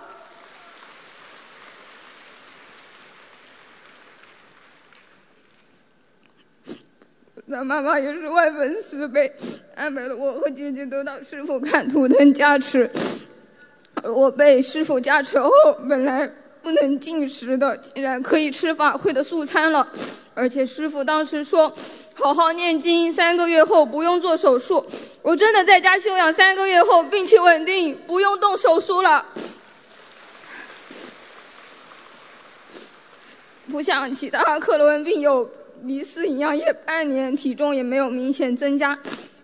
[7.47, 9.31] 那妈妈也是万分慈悲，
[9.75, 12.89] 安排了我和姐姐得到师傅看图腾加持。
[14.03, 15.51] 我被师傅加持后，
[15.87, 16.25] 本来
[16.63, 19.87] 不能进食的，竟然可以吃法会的素餐了。
[20.33, 21.73] 而且师傅当时说，
[22.15, 24.85] 好好念经，三个月后不用做手术。
[25.21, 29.25] 我真的在家休养三个月后，病情稳定，不用动手术了。
[33.69, 35.49] 不像其他克罗恩病友。
[35.81, 38.97] 迷思营养液半年，体重也没有明显增加，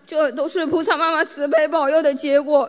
[0.04, 2.68] 这都是菩萨妈妈慈悲保佑的结果。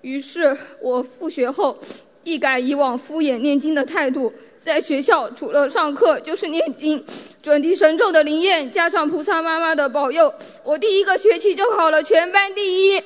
[0.00, 1.76] 于是我复学后，
[2.22, 4.32] 一改以往敷衍念经的态度，
[4.64, 7.04] 在学校除了上课就是念经，
[7.42, 13.02] 准提神咒的灵验加上菩萨妈妈的保佑，我第一个学期就考了全班第一。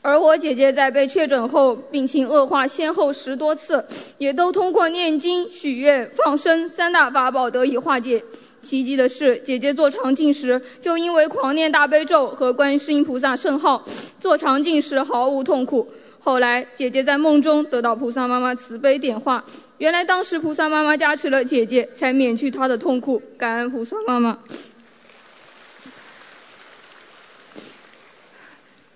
[0.00, 3.84] 而我姐姐在被确诊后，病情恶化先后十多次，
[4.18, 8.22] 也都通过念经、许愿、放生三大法宝得以化解。
[8.60, 13.84] 奇迹的是，姐姐做肠镜时就因为狂念大悲咒和观世音菩萨圣号，
[14.20, 15.88] 做肠镜时毫无痛苦。
[16.24, 19.44] 后来，姐姐在梦中得到菩萨妈妈慈悲点化，
[19.78, 23.20] 原来当时菩萨妈妈加持了姐姐，才免去她的痛苦。
[23.36, 24.38] 感恩菩萨妈妈。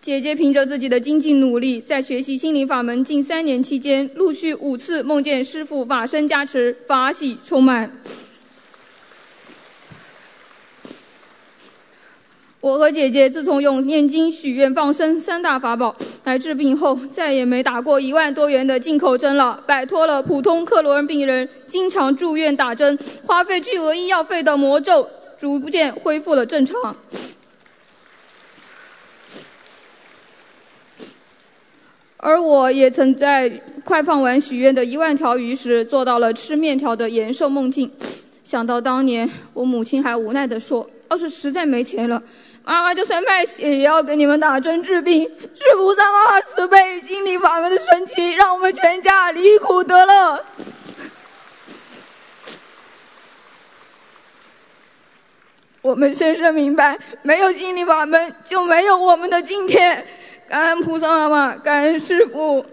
[0.01, 7.91] 姐姐凭着自己的精进努力，在学习心灵法门近三年期间，陆续五次梦见师父法身加持，法喜充满。
[12.67, 26.97] 我和姐姐自从用念经、许愿、放生三大法宝来治病后，再也没打过一万多元的进口针了，摆脱了普通克罗恩病人经常住院打针、花费巨额医药费的魔咒，逐渐恢复了正常。
[32.17, 33.49] 而我也曾在
[33.85, 37.89] 快放完许愿的一万条鱼时，做到了吃面条的延寿梦境。
[38.43, 42.23] 想到当年我母亲还无奈地说：“要是实在没钱了，
[42.67, 45.23] 妈妈就算卖血也要给你们打针治病。”
[45.55, 50.45] 是菩萨妈妈慈悲心理法门的神奇，让我们全家离苦得乐。
[55.81, 60.05] 我们深深明白，没有心理法门，就没有我们的今天。
[60.49, 62.67] 感恩菩萨妈妈，感恩师父。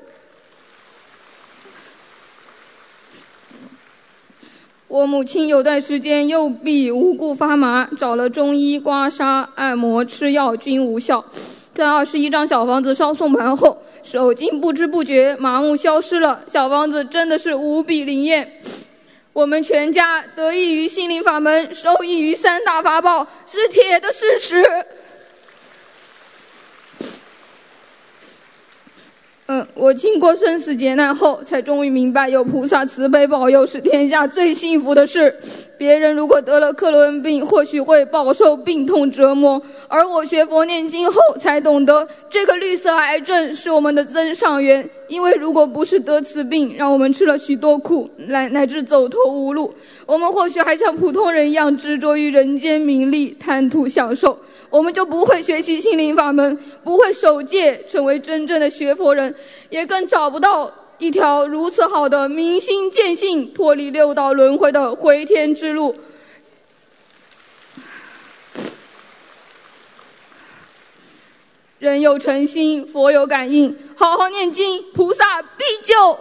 [4.93, 11.25] 我母亲有段时间右臂无故发麻，找了中医刮痧、按摩、吃药均无效。
[11.73, 16.43] 在二十一张小房子烧送盘后，手竟不知不觉麻木消失了。
[16.45, 18.61] 小房子真的是无比灵验。
[19.33, 24.63] 我们全家得益于心灵法门，受益于三大法宝，是铁的事实。
[29.47, 35.37] 嗯，我经过生死劫难后，才终于明白，有菩萨慈悲保佑是天下最幸福的事。
[35.77, 44.89] 别人如果得了克罗恩病，或许会饱受病痛折磨，而我学佛念经后，才懂得这个绿色癌症是我们的增上缘。
[45.13, 49.71] 因为如果不是得此病，让我们吃了许多苦，乃乃至走投无路，
[50.07, 54.35] 我们或许还像普通人一样执着于人间名利，贪图享受。
[54.71, 59.35] 我们就不会学习心灵法门，不会守戒，成为真正的学佛人，
[59.69, 65.95] 也更找不到一条如此好的明心见性、脱离六道轮回的回天之路。
[71.83, 76.17] 人有诚心，佛有感应，好好念经，菩萨必救。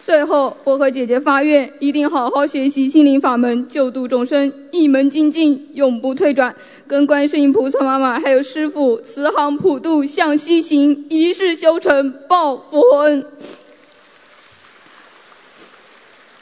[0.00, 6.56] 最后，我和姐姐发愿，一定好好学习心灵法门，救度众生，一门精进，永不退转。
[6.86, 13.26] 跟观世音菩萨妈妈还有师父，慈航普渡向西行，一世修成报佛恩。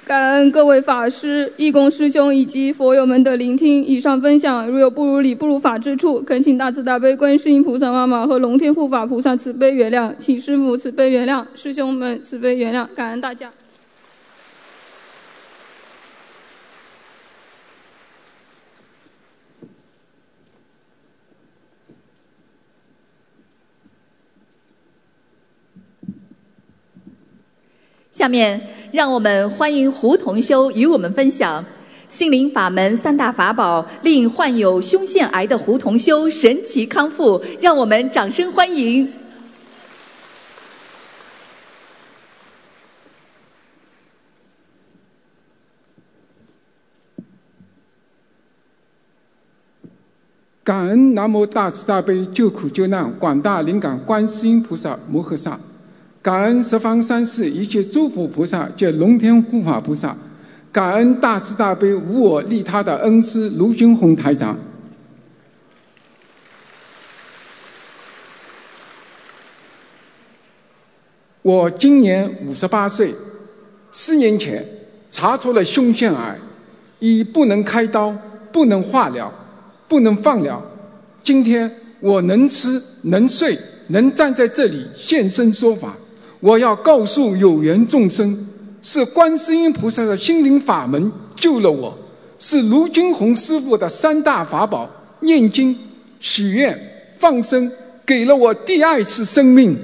[0.07, 3.85] 感恩各位法师、义工师兄以及佛友们的聆听。
[3.85, 12.87] 以上分享如有不如理、不如法之处，恳请大慈大悲观世音菩萨妈妈和龙天护法菩萨慈悲原谅，请师父慈悲原谅，师兄们慈悲原谅。
[12.95, 13.51] 感恩大家。
[28.13, 28.61] 下面，
[28.97, 31.63] 让我们欢迎胡同修与我们分享
[32.09, 37.39] 心灵法门三大法宝，令患有胸腺癌的胡同修神奇康复。
[37.61, 39.13] 让我们掌声欢迎！
[50.65, 55.61] 感恩南无大慈大悲救苦救难广大灵感观世音菩萨摩诃萨。
[56.27, 60.17] 感恩十方三世一切诸佛菩萨及龙天护法菩萨，
[60.73, 64.59] 感恩大慈大悲无我利他的恩师卢军宏台长。
[71.43, 73.15] 我今年五十八岁，
[73.93, 74.67] 四年前
[75.09, 76.37] 查出了胸腺癌，
[76.99, 78.11] 已不能开刀，
[78.51, 79.33] 不能化疗，
[79.87, 80.61] 不能放疗。
[81.23, 85.95] 今天我能吃能睡，能站在这里现身说法。
[86.41, 88.47] 我要告诉有缘众生，
[88.83, 91.97] 是观世音菩萨的心灵法门救了我，
[92.39, 94.89] 是卢军红师傅的三大法宝——
[95.21, 95.77] 念经、
[96.21, 96.79] 许愿、
[97.19, 97.73] 放生，
[98.05, 99.77] 给了我第二次生命。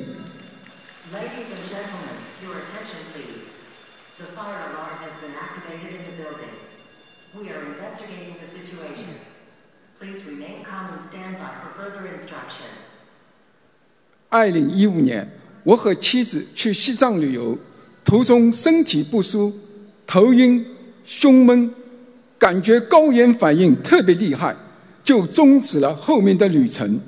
[14.29, 15.42] 二零一五年。
[15.65, 17.57] 我和妻子去西藏旅游，
[18.05, 19.53] 途中身体不舒，
[20.07, 20.65] 头晕、
[21.05, 21.71] 胸闷，
[22.39, 24.57] 感觉高原反应特别厉害，
[25.05, 27.01] 就终止了后面的旅程。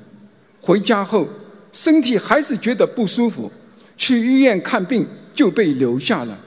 [0.61, 1.29] 回家后，
[1.73, 3.51] 身体还是觉得不舒服，
[3.97, 6.39] 去医院看病就被留下了。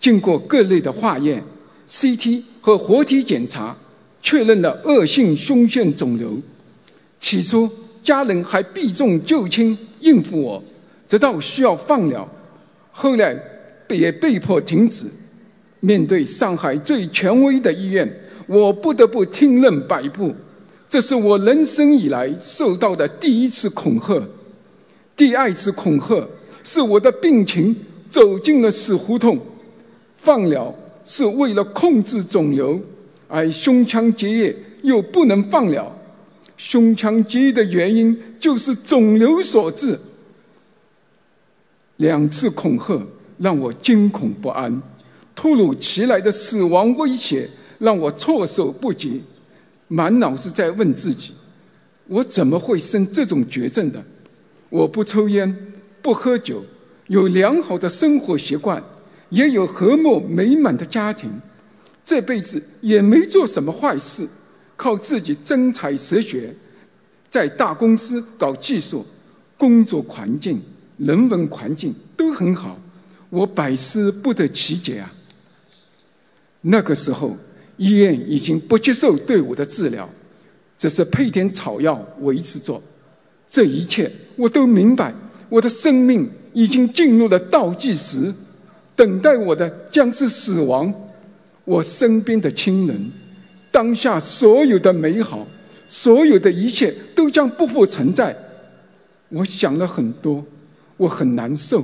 [0.00, 1.42] 经过各类的化验、
[1.88, 3.76] CT 和活体检查，
[4.20, 6.36] 确认了恶性胸腺肿瘤，
[7.20, 7.70] 起初
[8.02, 10.62] 家人还避重就轻应付我，
[11.08, 12.28] 直到需要放疗，
[12.92, 13.36] 后来
[13.88, 15.06] 也被迫停止。
[15.80, 18.08] 面对上海最权威的医院，
[18.46, 20.34] 我不得不听任摆布。
[20.88, 24.22] 这是我人生以来受到的第一次恐吓。
[25.16, 26.26] 第二次恐吓
[26.62, 27.74] 是我的病情
[28.08, 29.38] 走进了死胡同，
[30.16, 32.80] 放疗是为了控制肿瘤，
[33.26, 35.94] 而胸腔结液又不能放疗。
[36.56, 39.98] 胸腔结液的原因就是肿瘤所致。
[41.98, 43.00] 两次恐吓
[43.38, 44.82] 让我惊恐不安。
[45.34, 49.22] 突如其来的死亡威胁让我措手不及，
[49.86, 51.32] 满脑子在问自己：
[52.08, 54.04] 我怎么会生这种绝症的？
[54.68, 55.56] 我不抽烟，
[56.02, 56.64] 不喝酒，
[57.06, 58.82] 有良好的生活习惯，
[59.28, 61.30] 也有和睦美满的家庭，
[62.04, 64.28] 这辈子也没做什么坏事，
[64.76, 66.54] 靠自己真才实学，
[67.28, 69.06] 在大公司搞技术，
[69.56, 70.60] 工作环境、
[70.98, 72.78] 人文环境都很好，
[73.30, 75.12] 我百思不得其解啊！
[76.60, 77.36] 那个时候，
[77.76, 80.08] 医院已经不接受对我的治疗，
[80.76, 82.82] 只是配点草药维持着。
[83.46, 85.14] 这一切我都明白，
[85.48, 88.34] 我的生命已经进入了倒计时，
[88.96, 90.92] 等待我的将是死亡。
[91.64, 93.10] 我身边的亲人，
[93.70, 95.46] 当下所有的美好，
[95.88, 98.36] 所有的一切都将不复存在。
[99.28, 100.44] 我想了很多，
[100.98, 101.82] 我很难受，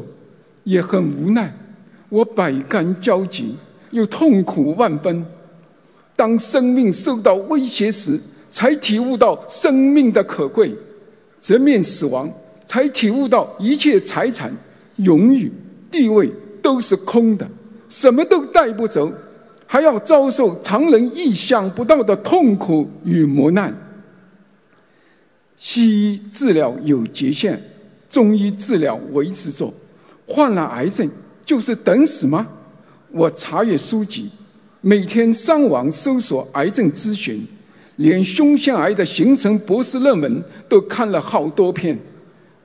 [0.65, 1.51] 也很无奈，
[2.11, 3.57] 我百感交集。
[3.91, 5.25] 又痛苦万分。
[6.17, 10.71] 当生命受到威胁时，才体悟到生命的可贵；
[11.41, 12.29] 直面死亡，
[12.67, 14.53] 才体悟到一切财产、
[14.97, 15.53] 荣誉、
[15.93, 16.29] 地位
[16.61, 17.49] 都是空的，
[17.89, 19.13] 什么都带不走，
[19.65, 23.73] 还要遭受常人意想不到的痛苦与磨难。
[25.57, 27.63] 西医治疗有极限，
[28.15, 29.75] 中医治疗维持着。
[30.25, 31.11] 患了癌症
[31.45, 32.47] 就是等死吗？
[33.11, 34.31] 我查阅书籍，
[34.81, 37.45] 每天上网搜索癌症咨询，
[37.97, 41.99] 连胸腺癌的形成博士论文都看了好多篇，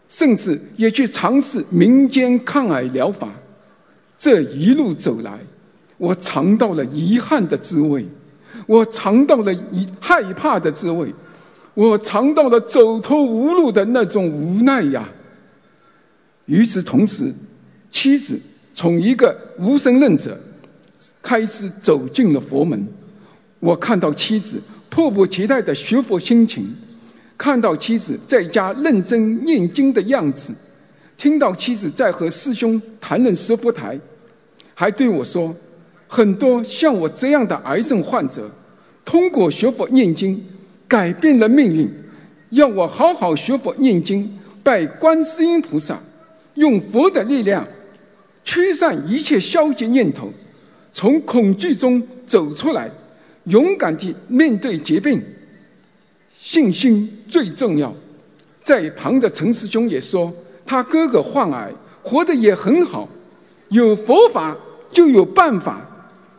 [0.08, 3.28] 甚至也去尝试民间抗癌疗法。
[4.16, 5.40] 这一路走来，
[5.98, 8.06] 我尝到了遗憾的滋味，
[8.68, 11.12] 我尝到了一害怕的滋味，
[11.74, 15.10] 我尝到了走投无路的那种无奈呀。
[16.50, 17.34] 与此同时，
[17.90, 18.38] 妻子。
[18.72, 20.40] 从一个无神论者
[21.22, 22.88] 开始走进了佛门，
[23.60, 26.74] 我看到妻子迫不及待的学佛心情，
[27.38, 30.54] 看到妻子在家认真念经的样子，
[31.18, 34.00] 听到妻子在和师兄谈论十佛台，
[34.74, 35.54] 还对我说，
[36.08, 38.50] 很多像我这样的癌症患者，
[39.04, 40.42] 通过学佛念经
[40.88, 41.92] 改变了命运，
[42.52, 44.32] 要我好好学佛念经，
[44.64, 46.00] 拜观世音菩萨，
[46.60, 47.66] 用佛的力量。
[48.44, 50.32] 驱散一切消极念头，
[50.92, 52.90] 从恐惧中走出来，
[53.44, 55.22] 勇敢地面对疾病。
[56.40, 57.94] 信心最重要。
[58.62, 60.34] 在旁的陈师兄也说，
[60.66, 63.08] 他哥哥患癌，活得也很好。
[63.70, 64.58] 有佛法
[64.92, 65.86] 就有办法。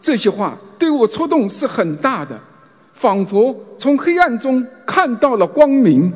[0.00, 2.36] 这些话对我触动是很大的，
[2.92, 6.12] 仿佛从黑暗中看到了光明。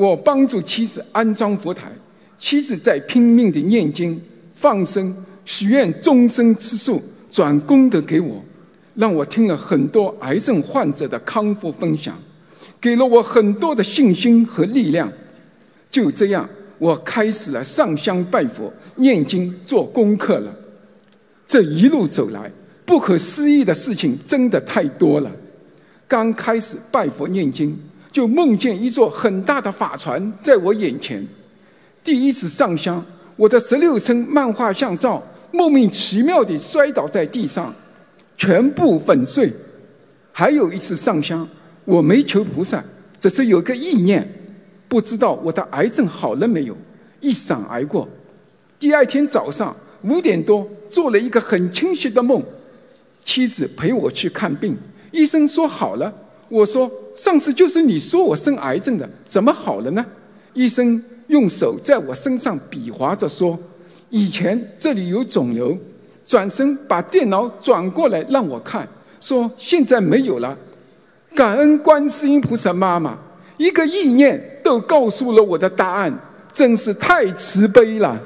[0.00, 1.92] 我帮助妻子安装佛台，
[2.38, 4.18] 妻子在拼命的念经、
[4.54, 8.42] 放生、许愿终身吃素，转功德给我，
[8.94, 12.18] 让我听了很多癌症患者的康复分享，
[12.80, 15.12] 给了我很多的信心和力量。
[15.90, 16.48] 就这样，
[16.78, 20.50] 我开始了上香拜佛、念经、做功课了。
[21.46, 22.50] 这一路走来，
[22.86, 25.30] 不可思议的事情真的太多了。
[26.08, 27.78] 刚开始拜佛念经。
[28.12, 31.26] 就梦见一座很大的法船在我眼前，
[32.02, 33.04] 第一次上香，
[33.36, 37.72] 我的十六寸漫画相照莫名其妙地摔倒在地上，
[38.36, 39.52] 全部粉碎。
[40.32, 41.46] 还有一次上香，
[41.84, 42.82] 我没求菩萨，
[43.18, 44.26] 只是有个意念，
[44.88, 46.76] 不知道我的癌症好了没有，
[47.20, 48.08] 一闪而过。
[48.78, 52.42] 第二天早上五点多，做了一个很清晰的梦，
[53.22, 54.76] 妻子陪我去看病，
[55.12, 56.12] 医生说好了。
[56.50, 60.04] 我说：“上次就是你说我生癌症的，怎么好了呢？”
[60.52, 63.58] 医生用手在我身上比划着说
[64.10, 65.78] ：“以前这里有肿瘤。”
[66.26, 68.86] 转身把电脑转过来让我看，
[69.20, 70.56] 说：“现在没有了。”
[71.34, 73.18] 感恩观世音菩萨妈妈，
[73.56, 76.16] 一个意念都告诉了我的答案，
[76.52, 78.20] 真是太慈悲了。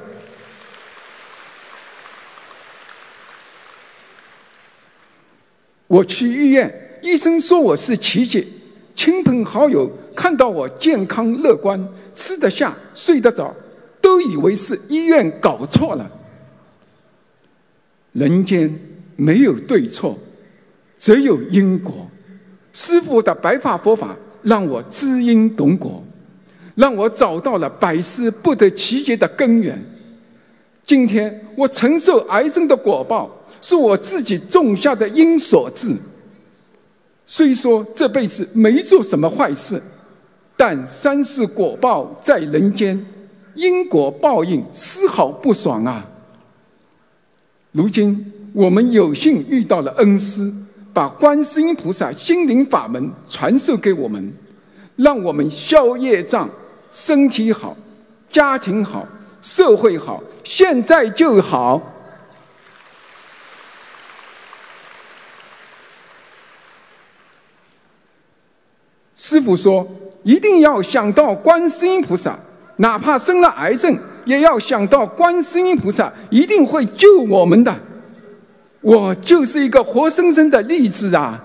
[5.87, 8.51] 我去医院，医生说我是奇迹，
[8.95, 11.79] 亲朋好友看到我健康乐观，
[12.15, 13.55] 吃得下，睡得着，
[14.01, 16.11] 都以为是医院搞错了。
[18.13, 18.73] 人间
[19.15, 20.17] 没有对错，
[20.97, 22.07] 只有因果。
[22.73, 26.03] 师父的白发佛法让我知因懂果，
[26.73, 29.79] 让我找到了百思不得其解的根源。
[30.87, 33.29] 今天我承受癌症的果报，
[33.61, 35.95] 是我自己种下的因所致。
[37.27, 39.81] 虽说这辈子没做什么坏事，
[40.55, 43.03] 但三世果报在人间，
[43.55, 46.05] 因果报应丝毫不爽啊！
[47.71, 50.53] 如今我们有幸遇到了恩师，
[50.93, 54.31] 把观世音菩萨心灵法门传授给我们，
[54.95, 56.49] 让我们消业障，
[56.91, 57.75] 身体好，
[58.29, 59.05] 家庭好，
[59.41, 61.81] 社会好，现在就好。
[69.27, 69.87] 师傅说，
[70.21, 72.37] 一定要想到观世音菩萨，
[72.75, 73.97] 哪怕生了癌症。
[74.25, 77.79] 也要想到观世音菩萨一定会救我们的，
[78.81, 81.43] 我就是一个活生生的例子啊！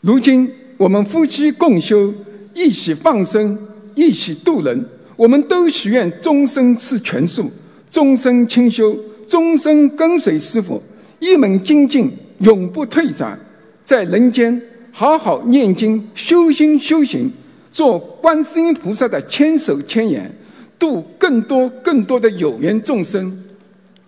[0.00, 2.14] 如今我们夫妻共修，
[2.54, 3.58] 一起放生，
[3.94, 7.50] 一起度人，我们都许愿终生吃全素，
[7.90, 8.96] 终生清修，
[9.26, 10.82] 终生跟随师傅，
[11.24, 13.38] 一门精进，永不退转，
[13.82, 14.60] 在人间。
[14.92, 17.32] 好好念经、修心、修行，
[17.72, 20.30] 做观世音菩萨的千手千眼，
[20.78, 23.42] 度更多更多的有缘众生，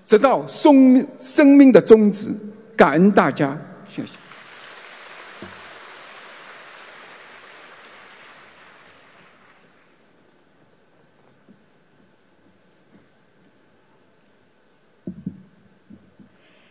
[0.05, 2.29] 直到生生命的终止。
[2.77, 3.59] 感恩大家，
[3.89, 4.26] 谢谢。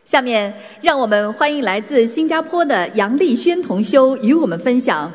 [0.05, 0.53] 下面，
[0.83, 5.11] 让我们欢迎来自新加坡的杨丽轩同修与我们分享：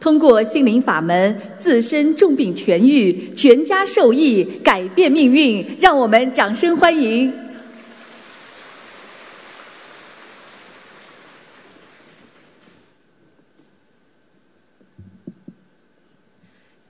[0.00, 5.64] 通过心灵法门，自身重病痊愈，全家受益，改变命运。
[5.80, 7.32] 让我们掌声欢迎！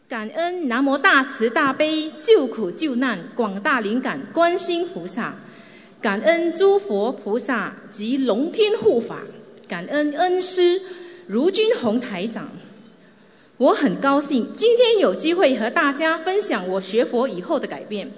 [0.09, 5.35] 感恩南无大慈大悲救苦救难广大灵感观世菩萨。
[6.03, 9.23] 感恩诸佛菩萨及龙天护法，
[9.69, 10.83] 感恩恩师
[11.29, 12.51] 卢军宏台长。
[13.57, 18.11] 我很高兴今天有机会和大家分享我学佛以后的改变。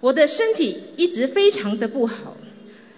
[0.00, 2.36] 我的身体一直非常的不好。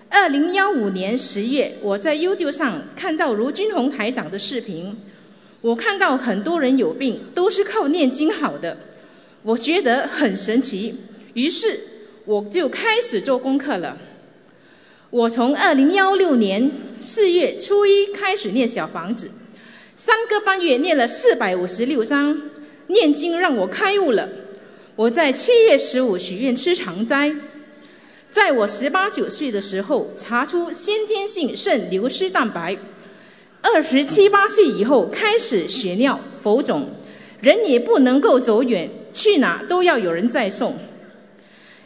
[0.09, 4.97] 二零幺五年十月，我在 YouTube 上看到卢军宏台长的视频，
[5.61, 8.78] 我看到很多人有病都是靠念经好的，
[9.43, 10.95] 我觉得很神奇，
[11.35, 11.78] 于是
[12.24, 13.99] 我就开始做功课了。
[15.12, 19.30] 我从二零幺六年四月初一开始念小房子，
[19.94, 22.40] 三个半月念了四百五十六章，
[22.86, 24.26] 念经让我开悟了。
[24.96, 27.30] 我在七月十五许愿吃长斋，
[28.30, 32.74] 在我十八九岁的时候查出先天性肾流失蛋白，
[33.60, 36.88] 二十七八岁以后开始血尿浮肿，
[37.42, 40.74] 人也不能够走远，去哪都要有人在送。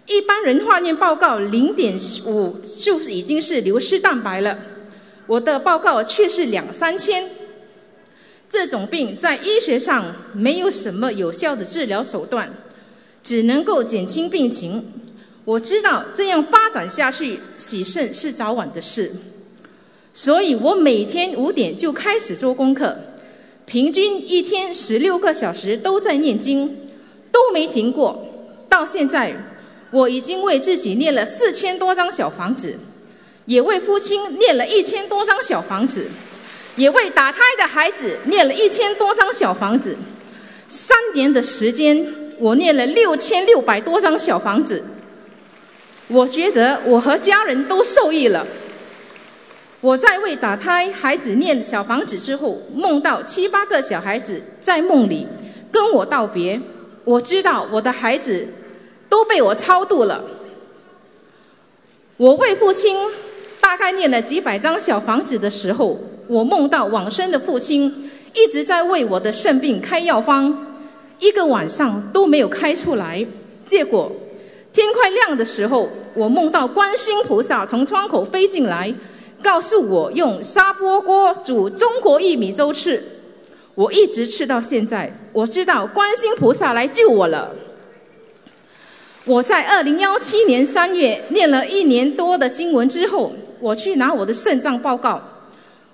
[0.06, 4.56] 一般人化验报告零点五就已经是流失蛋白了，
[5.26, 7.28] 我的报告却是两三千。
[8.48, 12.48] 这种病在医学上没有什么有效的治疗手段，
[13.24, 14.84] 只能够减轻病情。
[15.44, 19.10] 我知道这样发展下去，洗肾是早晚的事，
[20.12, 22.96] 所以我每天五点就开始做功课，
[23.64, 26.76] 平均一天十六个小时都在念经，
[27.32, 28.24] 都没停过，
[28.68, 29.36] 到现在。
[29.90, 32.76] 我已经为自己念了四千多张小房子，
[33.44, 36.06] 也为父亲念了一千多张小房子，
[36.74, 39.96] 也为打胎的孩子念了一千多张小房子。
[40.66, 42.04] 三年的时间，
[42.38, 44.82] 我念了六千六百多张小房子。
[46.08, 48.44] 我觉得我和家人都受益了。
[49.80, 55.26] 我在为打胎孩子念小房子之后，梦到七八个小孩子在梦里
[55.70, 56.60] 跟我道别。
[57.04, 58.48] 我知道我的孩子。
[59.28, 60.22] 被我超度了。
[62.16, 62.96] 我为父亲
[63.60, 70.66] 大概念了几百张小房子的时候，我梦到往生的父亲一直在为我的肾病开药方，
[71.18, 73.26] 一个晚上都没有开出来。
[73.64, 74.10] 结果
[74.72, 78.94] 天快亮的时候，我梦到观世菩萨从窗口飞进来，
[79.42, 83.02] 告诉我用砂锅锅煮中国薏米粥吃。
[83.74, 87.54] 我一直吃到现在，我知道观世菩萨来救我了。
[89.26, 95.20] 我在二零幺七年三月念了一年多的经文之后，我去拿我的肾脏报告。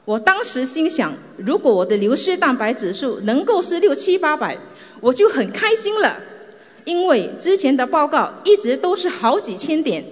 [0.05, 4.55] 我当时心想，如果我的流失蛋白指数能够是六七八百，
[5.01, 6.15] 我就很开心了。
[6.85, 10.05] 因为之前的报告一直都是好几千点，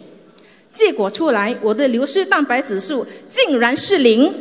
[0.73, 4.33] 结果出来我的流失蛋白指数竟然是零，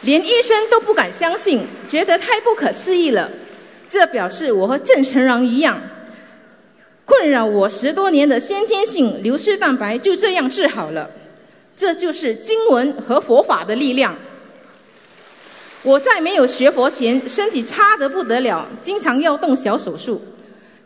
[0.00, 3.30] 连医生都不敢相信，觉得太不可思议了。
[3.86, 5.78] 这表示我和郑成阳一样。
[7.10, 11.10] 困扰我十多年的先天性流失蛋白就这样治好了，
[11.76, 14.14] 这就是经文和佛法的力量。
[15.82, 20.22] 我在没有学佛前，身体差得不得了，经常要动小手术。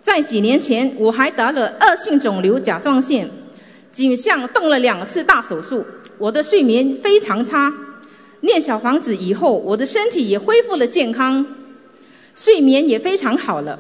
[0.01, 3.29] 在几年前，我还得了恶性肿瘤甲状腺，
[3.93, 5.85] 颈项动了两次大手术。
[6.17, 7.71] 我的睡眠非常差，
[8.41, 11.45] 念小房子以后，我的身体也恢复了健康，
[12.35, 13.79] 睡眠也非常好了。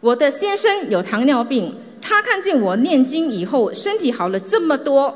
[0.00, 5.14] 我的先生有糖尿病，他看见我念经以后身体好了这么多，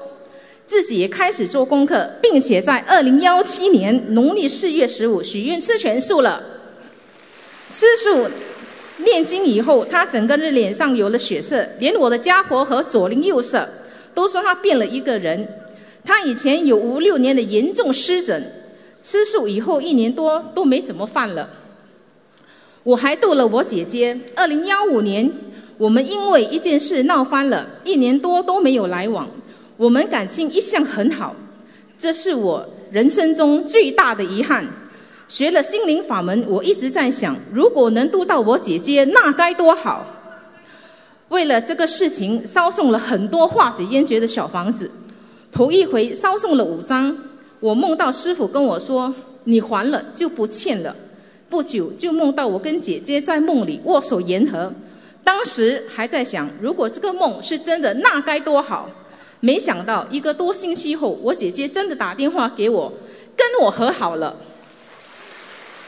[0.66, 6.42] 自己也开始做功课，并且在二零幺七年农历四月十五许愿吃全素了。
[7.70, 8.28] 吃素
[8.98, 13.66] 念经以后，他整个人脸上有了血色，连我的家婆和左邻右舍
[14.12, 15.48] 都说他变了一个人。
[16.04, 18.52] 他以前有五六年的严重湿疹，
[19.02, 21.48] 吃素以后一年多都没怎么犯了。
[22.84, 24.16] 我还逗了我姐姐。
[24.36, 25.28] 二零幺五年，
[25.78, 29.26] 我们因为一件事闹翻了，一年多都没有来往。
[29.76, 31.34] 我们感情一向很好，
[31.98, 34.64] 这是我人生中最大的遗憾。
[35.26, 40.06] 学了心灵法门，我一直在想，如果能渡到我姐姐，那该多好。
[41.30, 44.90] 为了这个事情，烧送了很多化解冤结的小房子。
[45.50, 47.16] 头一回烧送了五张，
[47.60, 49.12] 我梦到师傅跟我说
[49.44, 50.94] ：“你还了就不欠了。”
[51.54, 54.74] 不久就梦到我跟姐姐在梦里握手言和，
[55.22, 58.90] 当时还在想，如果这个梦是真的，那该多好。
[59.38, 62.92] 没想到一个多星期后，我姐姐真的打电话给我，
[63.36, 64.36] 跟我和好了。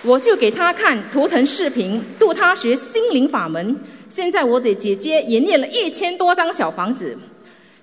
[0.04, 3.76] 我就给她看图腾视频，度她学心灵法门。
[4.08, 7.18] 现在我的姐姐也念了一千多张小房子，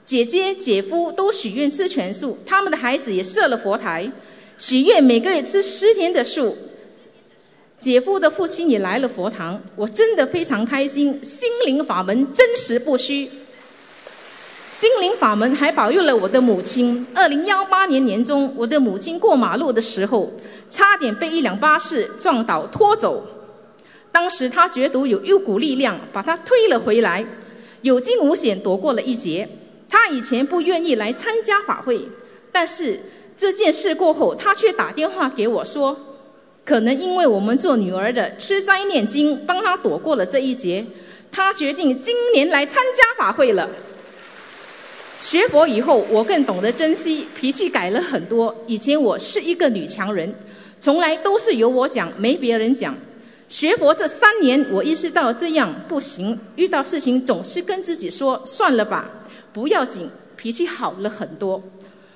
[0.06, 4.10] 姐姐姐夫都许愿吃全素，他们的孩子也设了佛台，
[4.58, 6.56] 许愿每个月吃十天的素。
[7.84, 11.20] 姐夫的父亲也来了佛堂，我真的非常开心。
[11.22, 13.30] 心灵法门真实不虚，
[14.70, 17.06] 心灵法门还保佑了我的母亲。
[17.14, 20.32] 二零幺八年年中，我的母亲过马路的时候，
[20.70, 23.22] 差点被一辆巴士撞倒拖走。
[24.14, 27.26] 当时她觉得有一股力量把她推了回来，
[27.82, 29.50] 有惊无险躲过了一劫。
[29.90, 32.08] 她以前不愿意来参加法会，
[32.50, 32.98] 但是
[33.36, 36.00] 这件事过后，她却打电话给我说。
[36.66, 40.86] 可能因为我们做女儿的吃斋念经，帮他躲过了这一劫，
[41.32, 43.70] 他决定今年来参加法会了。
[45.20, 48.56] 学佛以后，我更懂得珍惜，脾气改了很多。
[48.66, 50.34] 以前我是一个女强人，
[50.80, 52.96] 从来都是由我讲，没别人讲。
[53.48, 59.10] 学佛这三年，我意识到这样不行，遇到事情总是跟自己说算了吧，
[59.52, 61.62] 不要紧，脾气好了很多。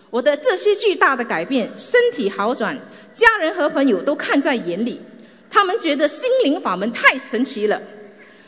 [0.10, 2.78] 我的这些巨大的改变，身体好转。
[3.18, 5.02] 家人和朋友都看在眼里，
[5.50, 7.82] 他们觉得心灵法门太神奇了，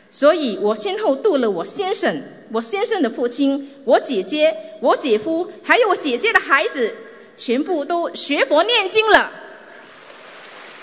[0.08, 6.94] 所以我先后度了我先生、我先生的父亲、我姐姐、我姐夫，还有我姐姐的孩子，
[7.36, 9.28] 全部都学佛念经了。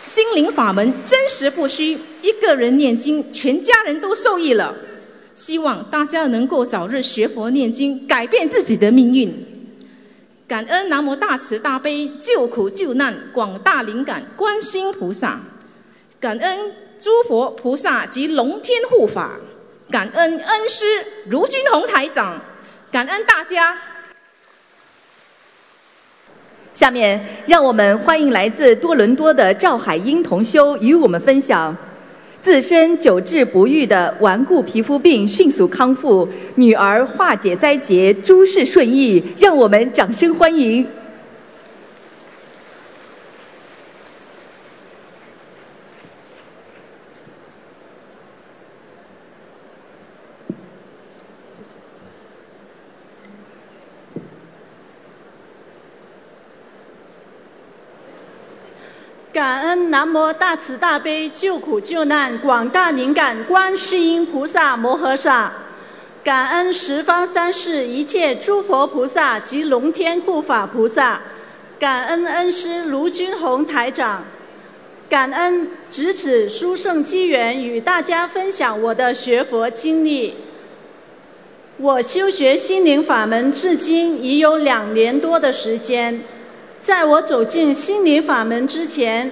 [0.02, 4.76] 心灵法门真实不虚，一个人念经，全家人都受益了。
[5.34, 9.57] 希望大家能够早日学佛念经，改变自己的命运。
[10.48, 15.42] 感恩南无大慈大悲救苦救难广大灵感观世音菩萨，
[16.22, 19.32] 感恩诸佛菩萨及龙天护法，
[19.92, 20.86] 感恩恩师
[21.26, 22.42] 卢军宏台长，
[22.90, 23.78] 感恩大家。
[26.74, 31.76] 下面让我们欢迎来自多伦多的赵海英同修与我们分享。
[32.48, 36.26] 自身久治不愈的顽固皮肤病迅速康复，
[36.56, 40.88] 女儿化解灾劫，诸事顺意，让我们掌声欢迎。
[59.38, 65.52] 感恩南无大慈大悲救苦救难广大灵感观世音菩萨摩诃萨，
[66.24, 71.22] 感恩十方三世一切诸佛菩萨及龙天护法菩萨，
[71.78, 74.24] 感恩恩师卢军宏台长，
[75.08, 80.34] 感恩值此殊胜机缘与大家分享我的学佛经历。
[81.78, 86.24] 我修学心灵法门至今已有两年多的时间。
[86.88, 89.30] 在我走进心灵法门之前，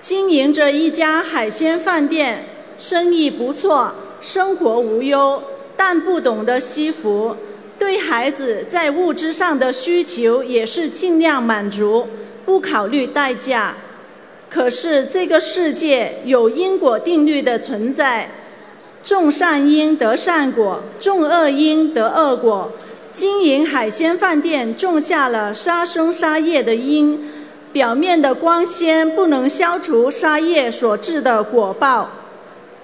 [0.00, 2.44] 经营着一家海鲜饭店，
[2.78, 5.42] 生意不错，生活无忧，
[5.76, 7.34] 但不懂得惜福。
[7.80, 12.06] 对孩子在物质上的需求也是尽量满足，
[12.44, 13.74] 不考虑代价。
[14.48, 18.30] 可是这个世界有因果定律的存在，
[19.02, 22.70] 种善因得善果，种恶因得恶果。
[23.12, 27.30] 经营海鲜饭店种下了杀生杀业的因。
[27.70, 32.10] 表面的光鲜不能消除杀业所致的果报。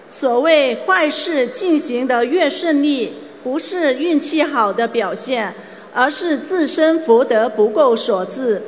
[0.06, 3.12] 所谓坏事进行得越顺利，
[3.44, 5.52] 不是运气好的表现，
[5.92, 8.62] 而是自身福德不够所致。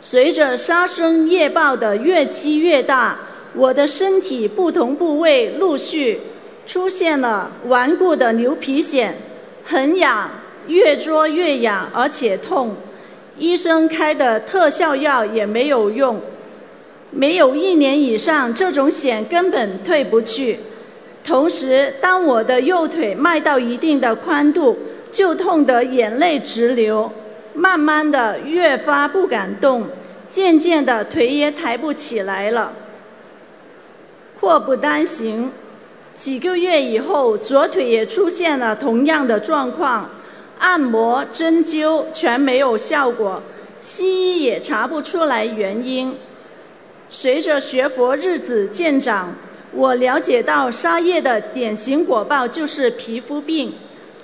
[0.00, 3.16] 随着杀生业报的越积越大，
[3.54, 6.20] 我的身体不同部位陆续
[6.66, 9.12] 出现了顽固的牛皮癣，
[9.66, 10.30] 很痒，
[10.68, 12.74] 越捉越痒，而且痛。
[13.36, 16.18] 医生开的特效药也没有用，
[17.10, 20.60] 没有一年以上，这种癣根本退不去。
[21.22, 24.78] 同时，当我的右腿迈到一定的宽度，
[25.10, 27.10] 就痛得眼泪直流，
[27.52, 29.86] 慢慢的越发不敢动，
[30.30, 32.72] 渐渐的腿也抬不起来了。
[34.40, 35.50] 祸不单行，
[36.16, 40.10] 几个月以后，左腿也出现了同样的状况。
[40.58, 43.42] 按摩、针灸全没有效果，
[43.82, 46.14] 西医也查不出来原因。
[47.10, 49.34] 随着学佛日子渐长，
[49.72, 53.74] 我了解到沙叶的典型果报就是皮肤病，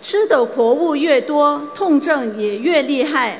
[0.00, 3.38] 吃的活物越多，痛症也越厉害。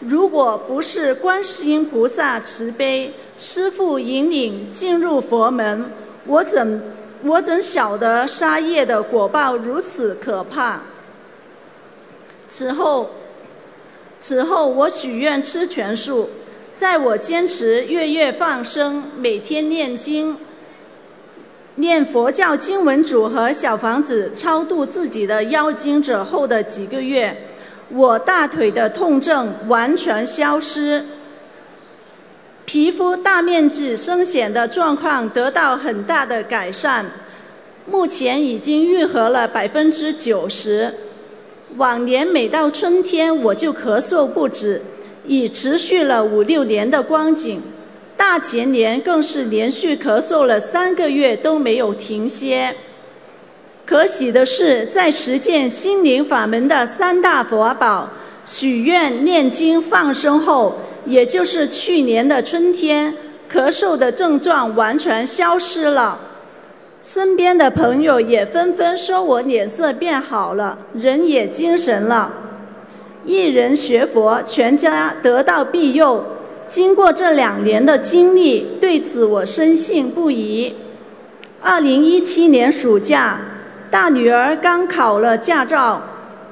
[0.00, 5.90] 如果不是观世音菩萨慈悲，师父引领进入佛门，
[6.26, 6.82] 我怎
[7.22, 10.80] 我怎晓得沙叶的果报如此可怕？
[12.48, 13.10] 此后，
[14.18, 16.30] 此后我许愿吃全素，
[16.74, 20.36] 在我坚持月月放生、每天念经、
[21.76, 27.36] 念佛教经文组合小房子超度自己的妖精者后的几个月，
[27.90, 31.04] 我大腿的痛症完全消失，
[32.66, 37.06] 皮肤大面积生癣的状况得到很大的改善，
[37.86, 40.92] 目前已经愈合了百分之九十。
[41.76, 44.82] 往年每到春天我就咳嗽不止，
[45.24, 47.62] 已持续了五六年的光景。
[48.16, 52.74] 大前年更是连续咳嗽了三个月都没有停歇。
[53.84, 58.08] 可喜的是，在实践心灵法门的三大佛宝——
[58.44, 60.74] 许愿、念经、放生后，
[61.06, 63.14] 也就是去年的春天，
[63.50, 66.18] 咳嗽的症状完全消失了。
[67.00, 72.32] 身边的朋友也纷纷说我脸色变好了，人也精神了。
[73.24, 76.24] 一人学佛，全家得到庇佑。
[76.68, 80.74] 经过这两年的经历，对此我深信不疑。
[81.60, 83.38] 二零一七年暑假，
[83.90, 86.02] 大女儿刚考了驾照，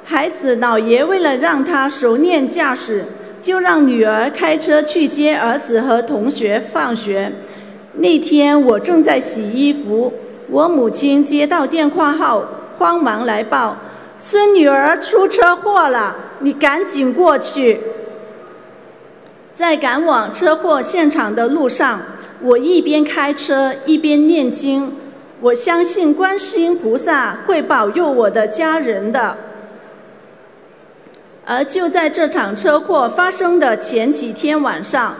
[0.04, 3.04] 孩子姥爷为了让她熟练驾驶，
[3.44, 7.30] 就让女儿开车去接儿子和同学放学。
[7.92, 10.10] 那天我正在洗衣服。
[10.48, 12.44] 我母亲接到电话后，
[12.78, 13.76] 慌忙来报
[14.18, 17.80] ：“孙女儿出车祸了，你赶紧过去。”
[19.52, 22.00] 在赶往车祸现场的路上，
[22.40, 24.90] 我一边开车一边念经。
[25.40, 29.36] 我相信观世音菩萨会保佑我的家人的。
[31.46, 35.14] 而就在这场车祸发生的前几天晚上，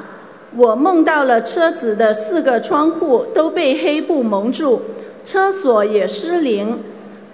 [0.57, 4.81] 我梦到了车子的四个窗户都被黑布蒙住。
[5.25, 6.79] 车锁也失灵，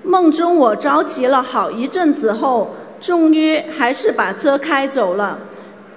[0.02, 2.70] 梦中我着急了好一阵子后，
[3.00, 5.38] 终于还是把车开走了。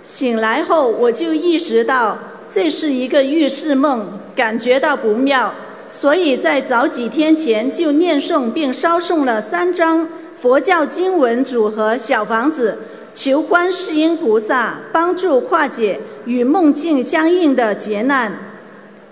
[0.04, 2.18] 醒来后，我就意识到
[2.50, 5.54] 这是一个预示梦，感觉到不妙，
[5.88, 10.08] 所以在早几天前就念诵并烧送了三张
[10.40, 12.78] 佛教经文组合小房子，
[13.14, 18.32] 求观世音菩萨帮助化解与梦境相应的劫难。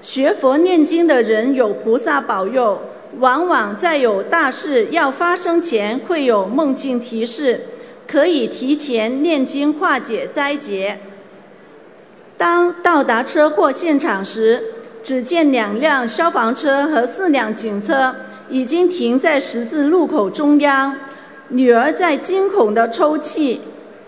[0.02, 2.82] 学佛念经的人有菩萨保佑，
[3.20, 7.62] 往往在有大事要发生前会有梦境提示，
[8.08, 11.00] 可以提前念经化解灾劫。
[12.38, 14.62] 当到达车祸现场时，
[15.04, 18.16] 只见两辆消防车和四辆警车
[18.50, 20.96] 已经停在十字路口中央。
[21.54, 23.60] 女儿在惊恐地抽泣，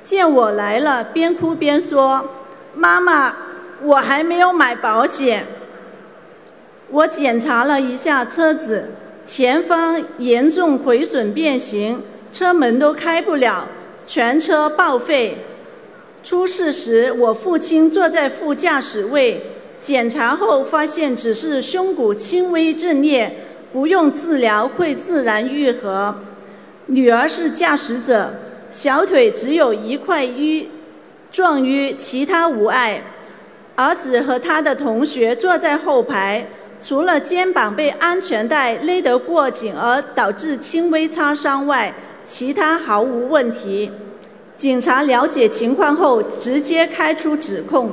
[0.01, 2.23] 见我来了，边哭边说
[2.73, 3.35] ：“妈妈，
[3.83, 5.45] 我还没有买保险。”
[6.89, 8.85] 我检查了一下车子，
[9.25, 13.67] 前方严重毁损变形，车门都开不了，
[14.05, 15.37] 全车报废。
[16.23, 19.41] 出事时，我父亲坐在副驾驶位，
[19.81, 23.35] 检查后发现只是胸骨轻微震裂，
[23.73, 26.15] 不用治疗会自然愈合。
[26.87, 28.33] 女儿是驾驶者，
[28.69, 30.65] 小腿只有一块淤
[31.31, 33.01] 撞淤，其他无碍。
[33.75, 36.45] 儿子和他的同学坐在后排，
[36.79, 41.93] 除了肩膀被安全带勒得过紧而导致轻微擦伤外，
[42.25, 43.91] 其他毫无问题。
[44.57, 47.89] 警察了解情况后，直接开出指控：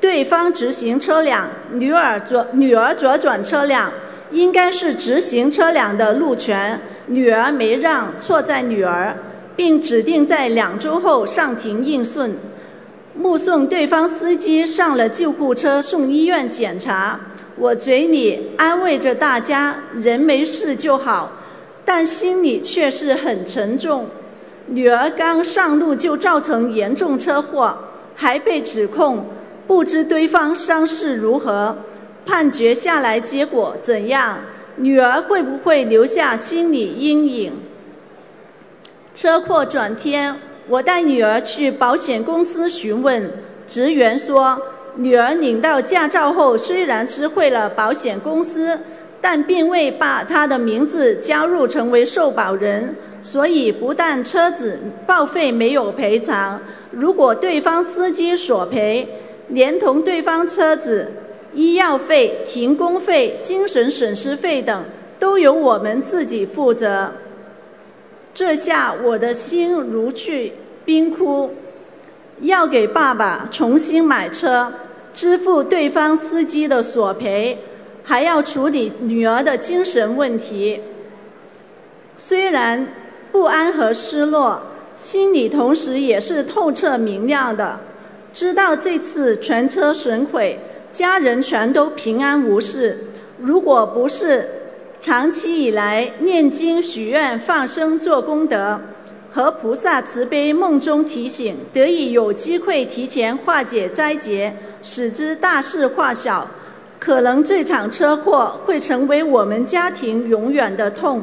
[0.00, 3.92] 对方直行车辆，女儿左女儿左转车辆，
[4.32, 9.14] 应该是直行车辆的路权，女儿没让，错在女儿，
[9.54, 12.34] 并指定在两周后上庭应讯。
[13.14, 17.20] 目送对方司机上了救护车送医院检查，
[17.56, 21.30] 我嘴里安慰着大家人没事就好，
[21.84, 24.06] 但心里却是很沉重。
[24.66, 27.76] 女儿刚上路就造成严重车祸，
[28.14, 29.26] 还被指控，
[29.66, 31.76] 不知对方伤势如何，
[32.24, 34.38] 判决下来结果怎样？
[34.76, 37.52] 女儿会不会留下心理阴影？
[39.14, 40.34] 车祸转天。
[40.68, 43.28] 我带女儿去保险公司询问，
[43.66, 44.56] 职员说，
[44.94, 48.78] 女儿领到驾照后，虽然知会了保险公司，
[49.20, 56.62] 但并未把她的名字加入成为受保人，所以不但车子报废没有赔偿，
[56.92, 59.06] 如果对方司机索赔，
[59.48, 61.10] 连同对方车子
[61.54, 64.84] 医药费、停工费、精神损失费等，
[65.18, 67.12] 都由我们自己负责。
[68.34, 70.52] 这下我的心如去
[70.84, 71.50] 冰窟，
[72.40, 74.72] 要给爸爸重新买车，
[75.12, 77.58] 支付对方司机的索赔，
[78.02, 80.80] 还要处理女儿的精神问题。
[82.16, 82.86] 虽然
[83.30, 84.62] 不安和失落，
[84.96, 87.78] 心里同时也是透彻明亮的。
[88.32, 90.58] 知道这次全车损毁，
[90.92, 92.98] 家人全都平安无事。
[93.38, 94.48] 如果不是。
[95.00, 98.80] 长期以来念经许愿放生做功德，
[99.32, 106.46] 和菩萨慈悲梦中提醒，得以有机会提前化解灾劫，使之大事化小。
[107.00, 111.20] 可能这场车祸会成为我们家庭永远的痛。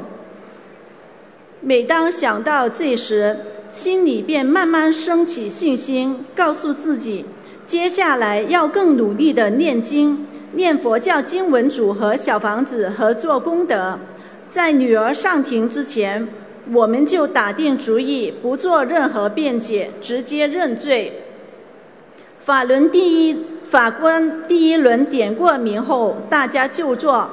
[1.61, 3.37] 每当想到这时，
[3.69, 7.23] 心里便慢慢升起信心，告诉自己，
[7.69, 10.25] 接下来要更努力的念经。
[10.53, 13.99] 念佛教经文组合小房子合作功德，
[14.47, 16.27] 在女儿上庭之前，
[16.73, 21.21] 我们就打定主意不做任何辩解，直接认罪。
[22.39, 27.29] 法轮第一法官第一轮点过名后，大家就坐。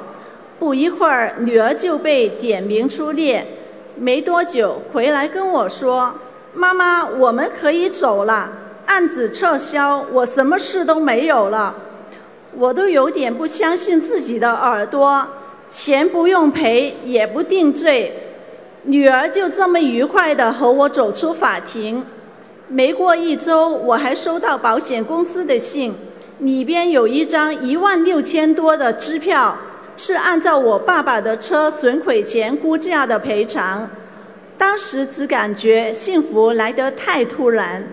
[0.59, 3.47] 不一会儿，女儿就被点名出列。
[3.95, 6.13] 没多久，回来跟我说
[6.53, 8.53] ：“妈妈，我们可以走了，
[8.87, 11.75] 案子撤销，我什么事都没有了。”
[12.59, 15.27] 我都有点不相信自己的耳朵，
[15.69, 18.11] 钱不用赔，也不定罪，
[18.85, 22.03] 女儿就这么愉快的和我走出法庭。
[22.69, 25.95] 没过一周，我还收到保险公司的信，
[26.39, 29.55] 里边有一张一万六千多的支票，
[29.99, 33.87] 是按照我爸爸的车损毁前估价的赔偿。
[34.57, 37.87] 当时只感觉幸福来得太突然，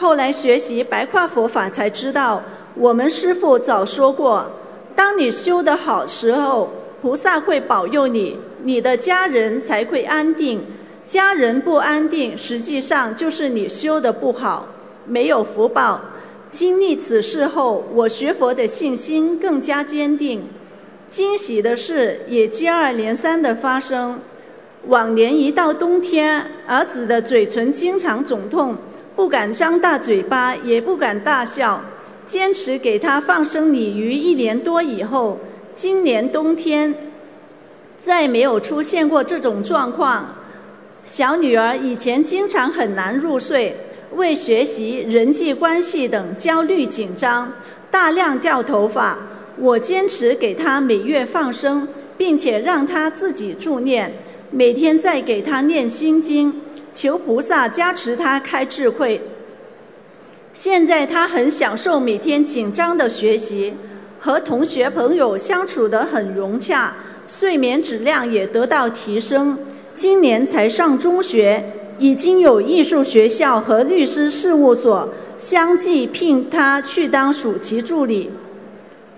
[0.00, 2.40] 后来学习白话佛法才知道。
[2.76, 4.48] 我们师父早说过，
[4.94, 6.70] 当你修得好时候，
[7.02, 10.64] 菩萨会保佑你，你的家人才会安定。
[11.04, 14.68] 家人不安定，实际上就是你修的不好，
[15.04, 16.00] 没有福报。
[16.48, 20.44] 经历此事后，我学佛的信心更加坚定。
[21.10, 24.20] 惊喜的事也接二连三的发生。
[24.86, 28.76] 往年一到冬天，儿子的嘴唇经常肿痛，
[29.18, 31.82] 不敢张大嘴巴，也不敢大笑。
[32.24, 35.36] 坚持给他放生鲤鱼一年多以后，
[35.74, 36.94] 今年冬天
[37.98, 40.36] 再没有出现过这种状况。
[41.02, 43.76] 小女儿以前经常很难入睡，
[44.14, 47.52] 为学习、人际关系等焦虑紧张，
[47.90, 49.18] 大量掉头发。
[49.56, 54.12] 我坚持给她每月放生，并且让她自己助念，
[54.52, 56.54] 每天再给她念心经，
[56.92, 59.20] 求菩萨加持他开智慧。
[60.52, 63.74] 现在他很享受每天紧张的学习，
[64.18, 66.94] 和同学朋友相处得很融洽，
[67.28, 69.58] 睡眠质量也得到提升。
[69.94, 71.64] 今年才上中学，
[71.98, 75.08] 已经有艺术学校和律师事务所
[75.38, 78.30] 相继聘他去当暑期助理。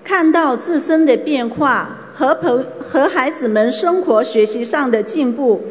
[0.02, 5.62] 看到自身的变化和朋和孩子们生活学习上的进步，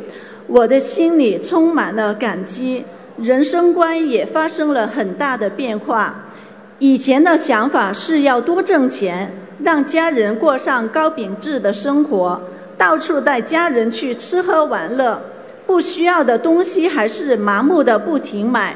[0.50, 2.84] 我的心里充满了感激，
[3.18, 6.16] 人生观也发生了很大的变化。
[6.80, 9.32] 以前的想法是要多挣钱，
[9.64, 12.42] 让家人过上高品质的生活，
[12.76, 15.22] 到处带家人去吃喝玩乐，
[15.68, 18.76] 不需要的东西还是盲目的不停买。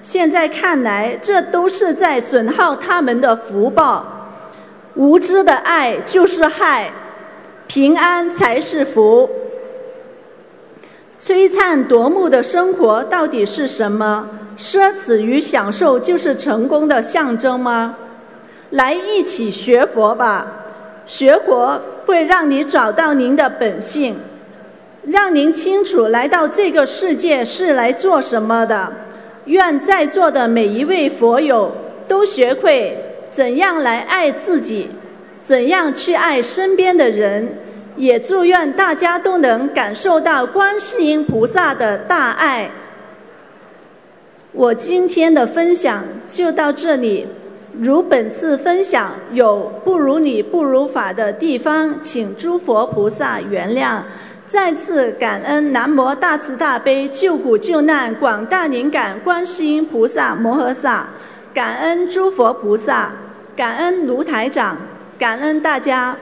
[0.00, 4.06] 现在看来，这都是在损耗他们的福报。
[4.94, 6.92] 无知的爱就是害，
[7.66, 9.28] 平安才是福。
[11.20, 14.28] 璀璨夺目的生活到底是什么？
[14.56, 17.96] 奢侈与享受就是成功的象征吗？
[18.70, 20.46] 来一起学佛吧，
[21.06, 24.16] 学佛会让你找到您的本性，
[25.02, 28.92] 让您清楚来到这个世界是来做什么的。
[29.46, 31.72] 愿在座的每一位佛友
[32.06, 32.96] 都学会
[33.28, 34.90] 怎样来爱自己，
[35.40, 37.48] 怎样去爱身边的人，
[37.98, 42.70] 也祝愿大家都能感受到观世音菩萨的大爱。
[44.52, 47.26] 我今天的分享就到这里。
[47.80, 54.00] 如本次分享有不如理、不如法的地方，请诸佛菩萨原谅。
[54.46, 61.06] 再次感恩南无大慈大悲救苦救难广大灵感观世音菩萨摩诃萨，
[61.52, 63.12] 感恩诸佛菩萨，
[63.56, 64.76] 感恩卢台长，
[65.18, 66.16] 感恩大家。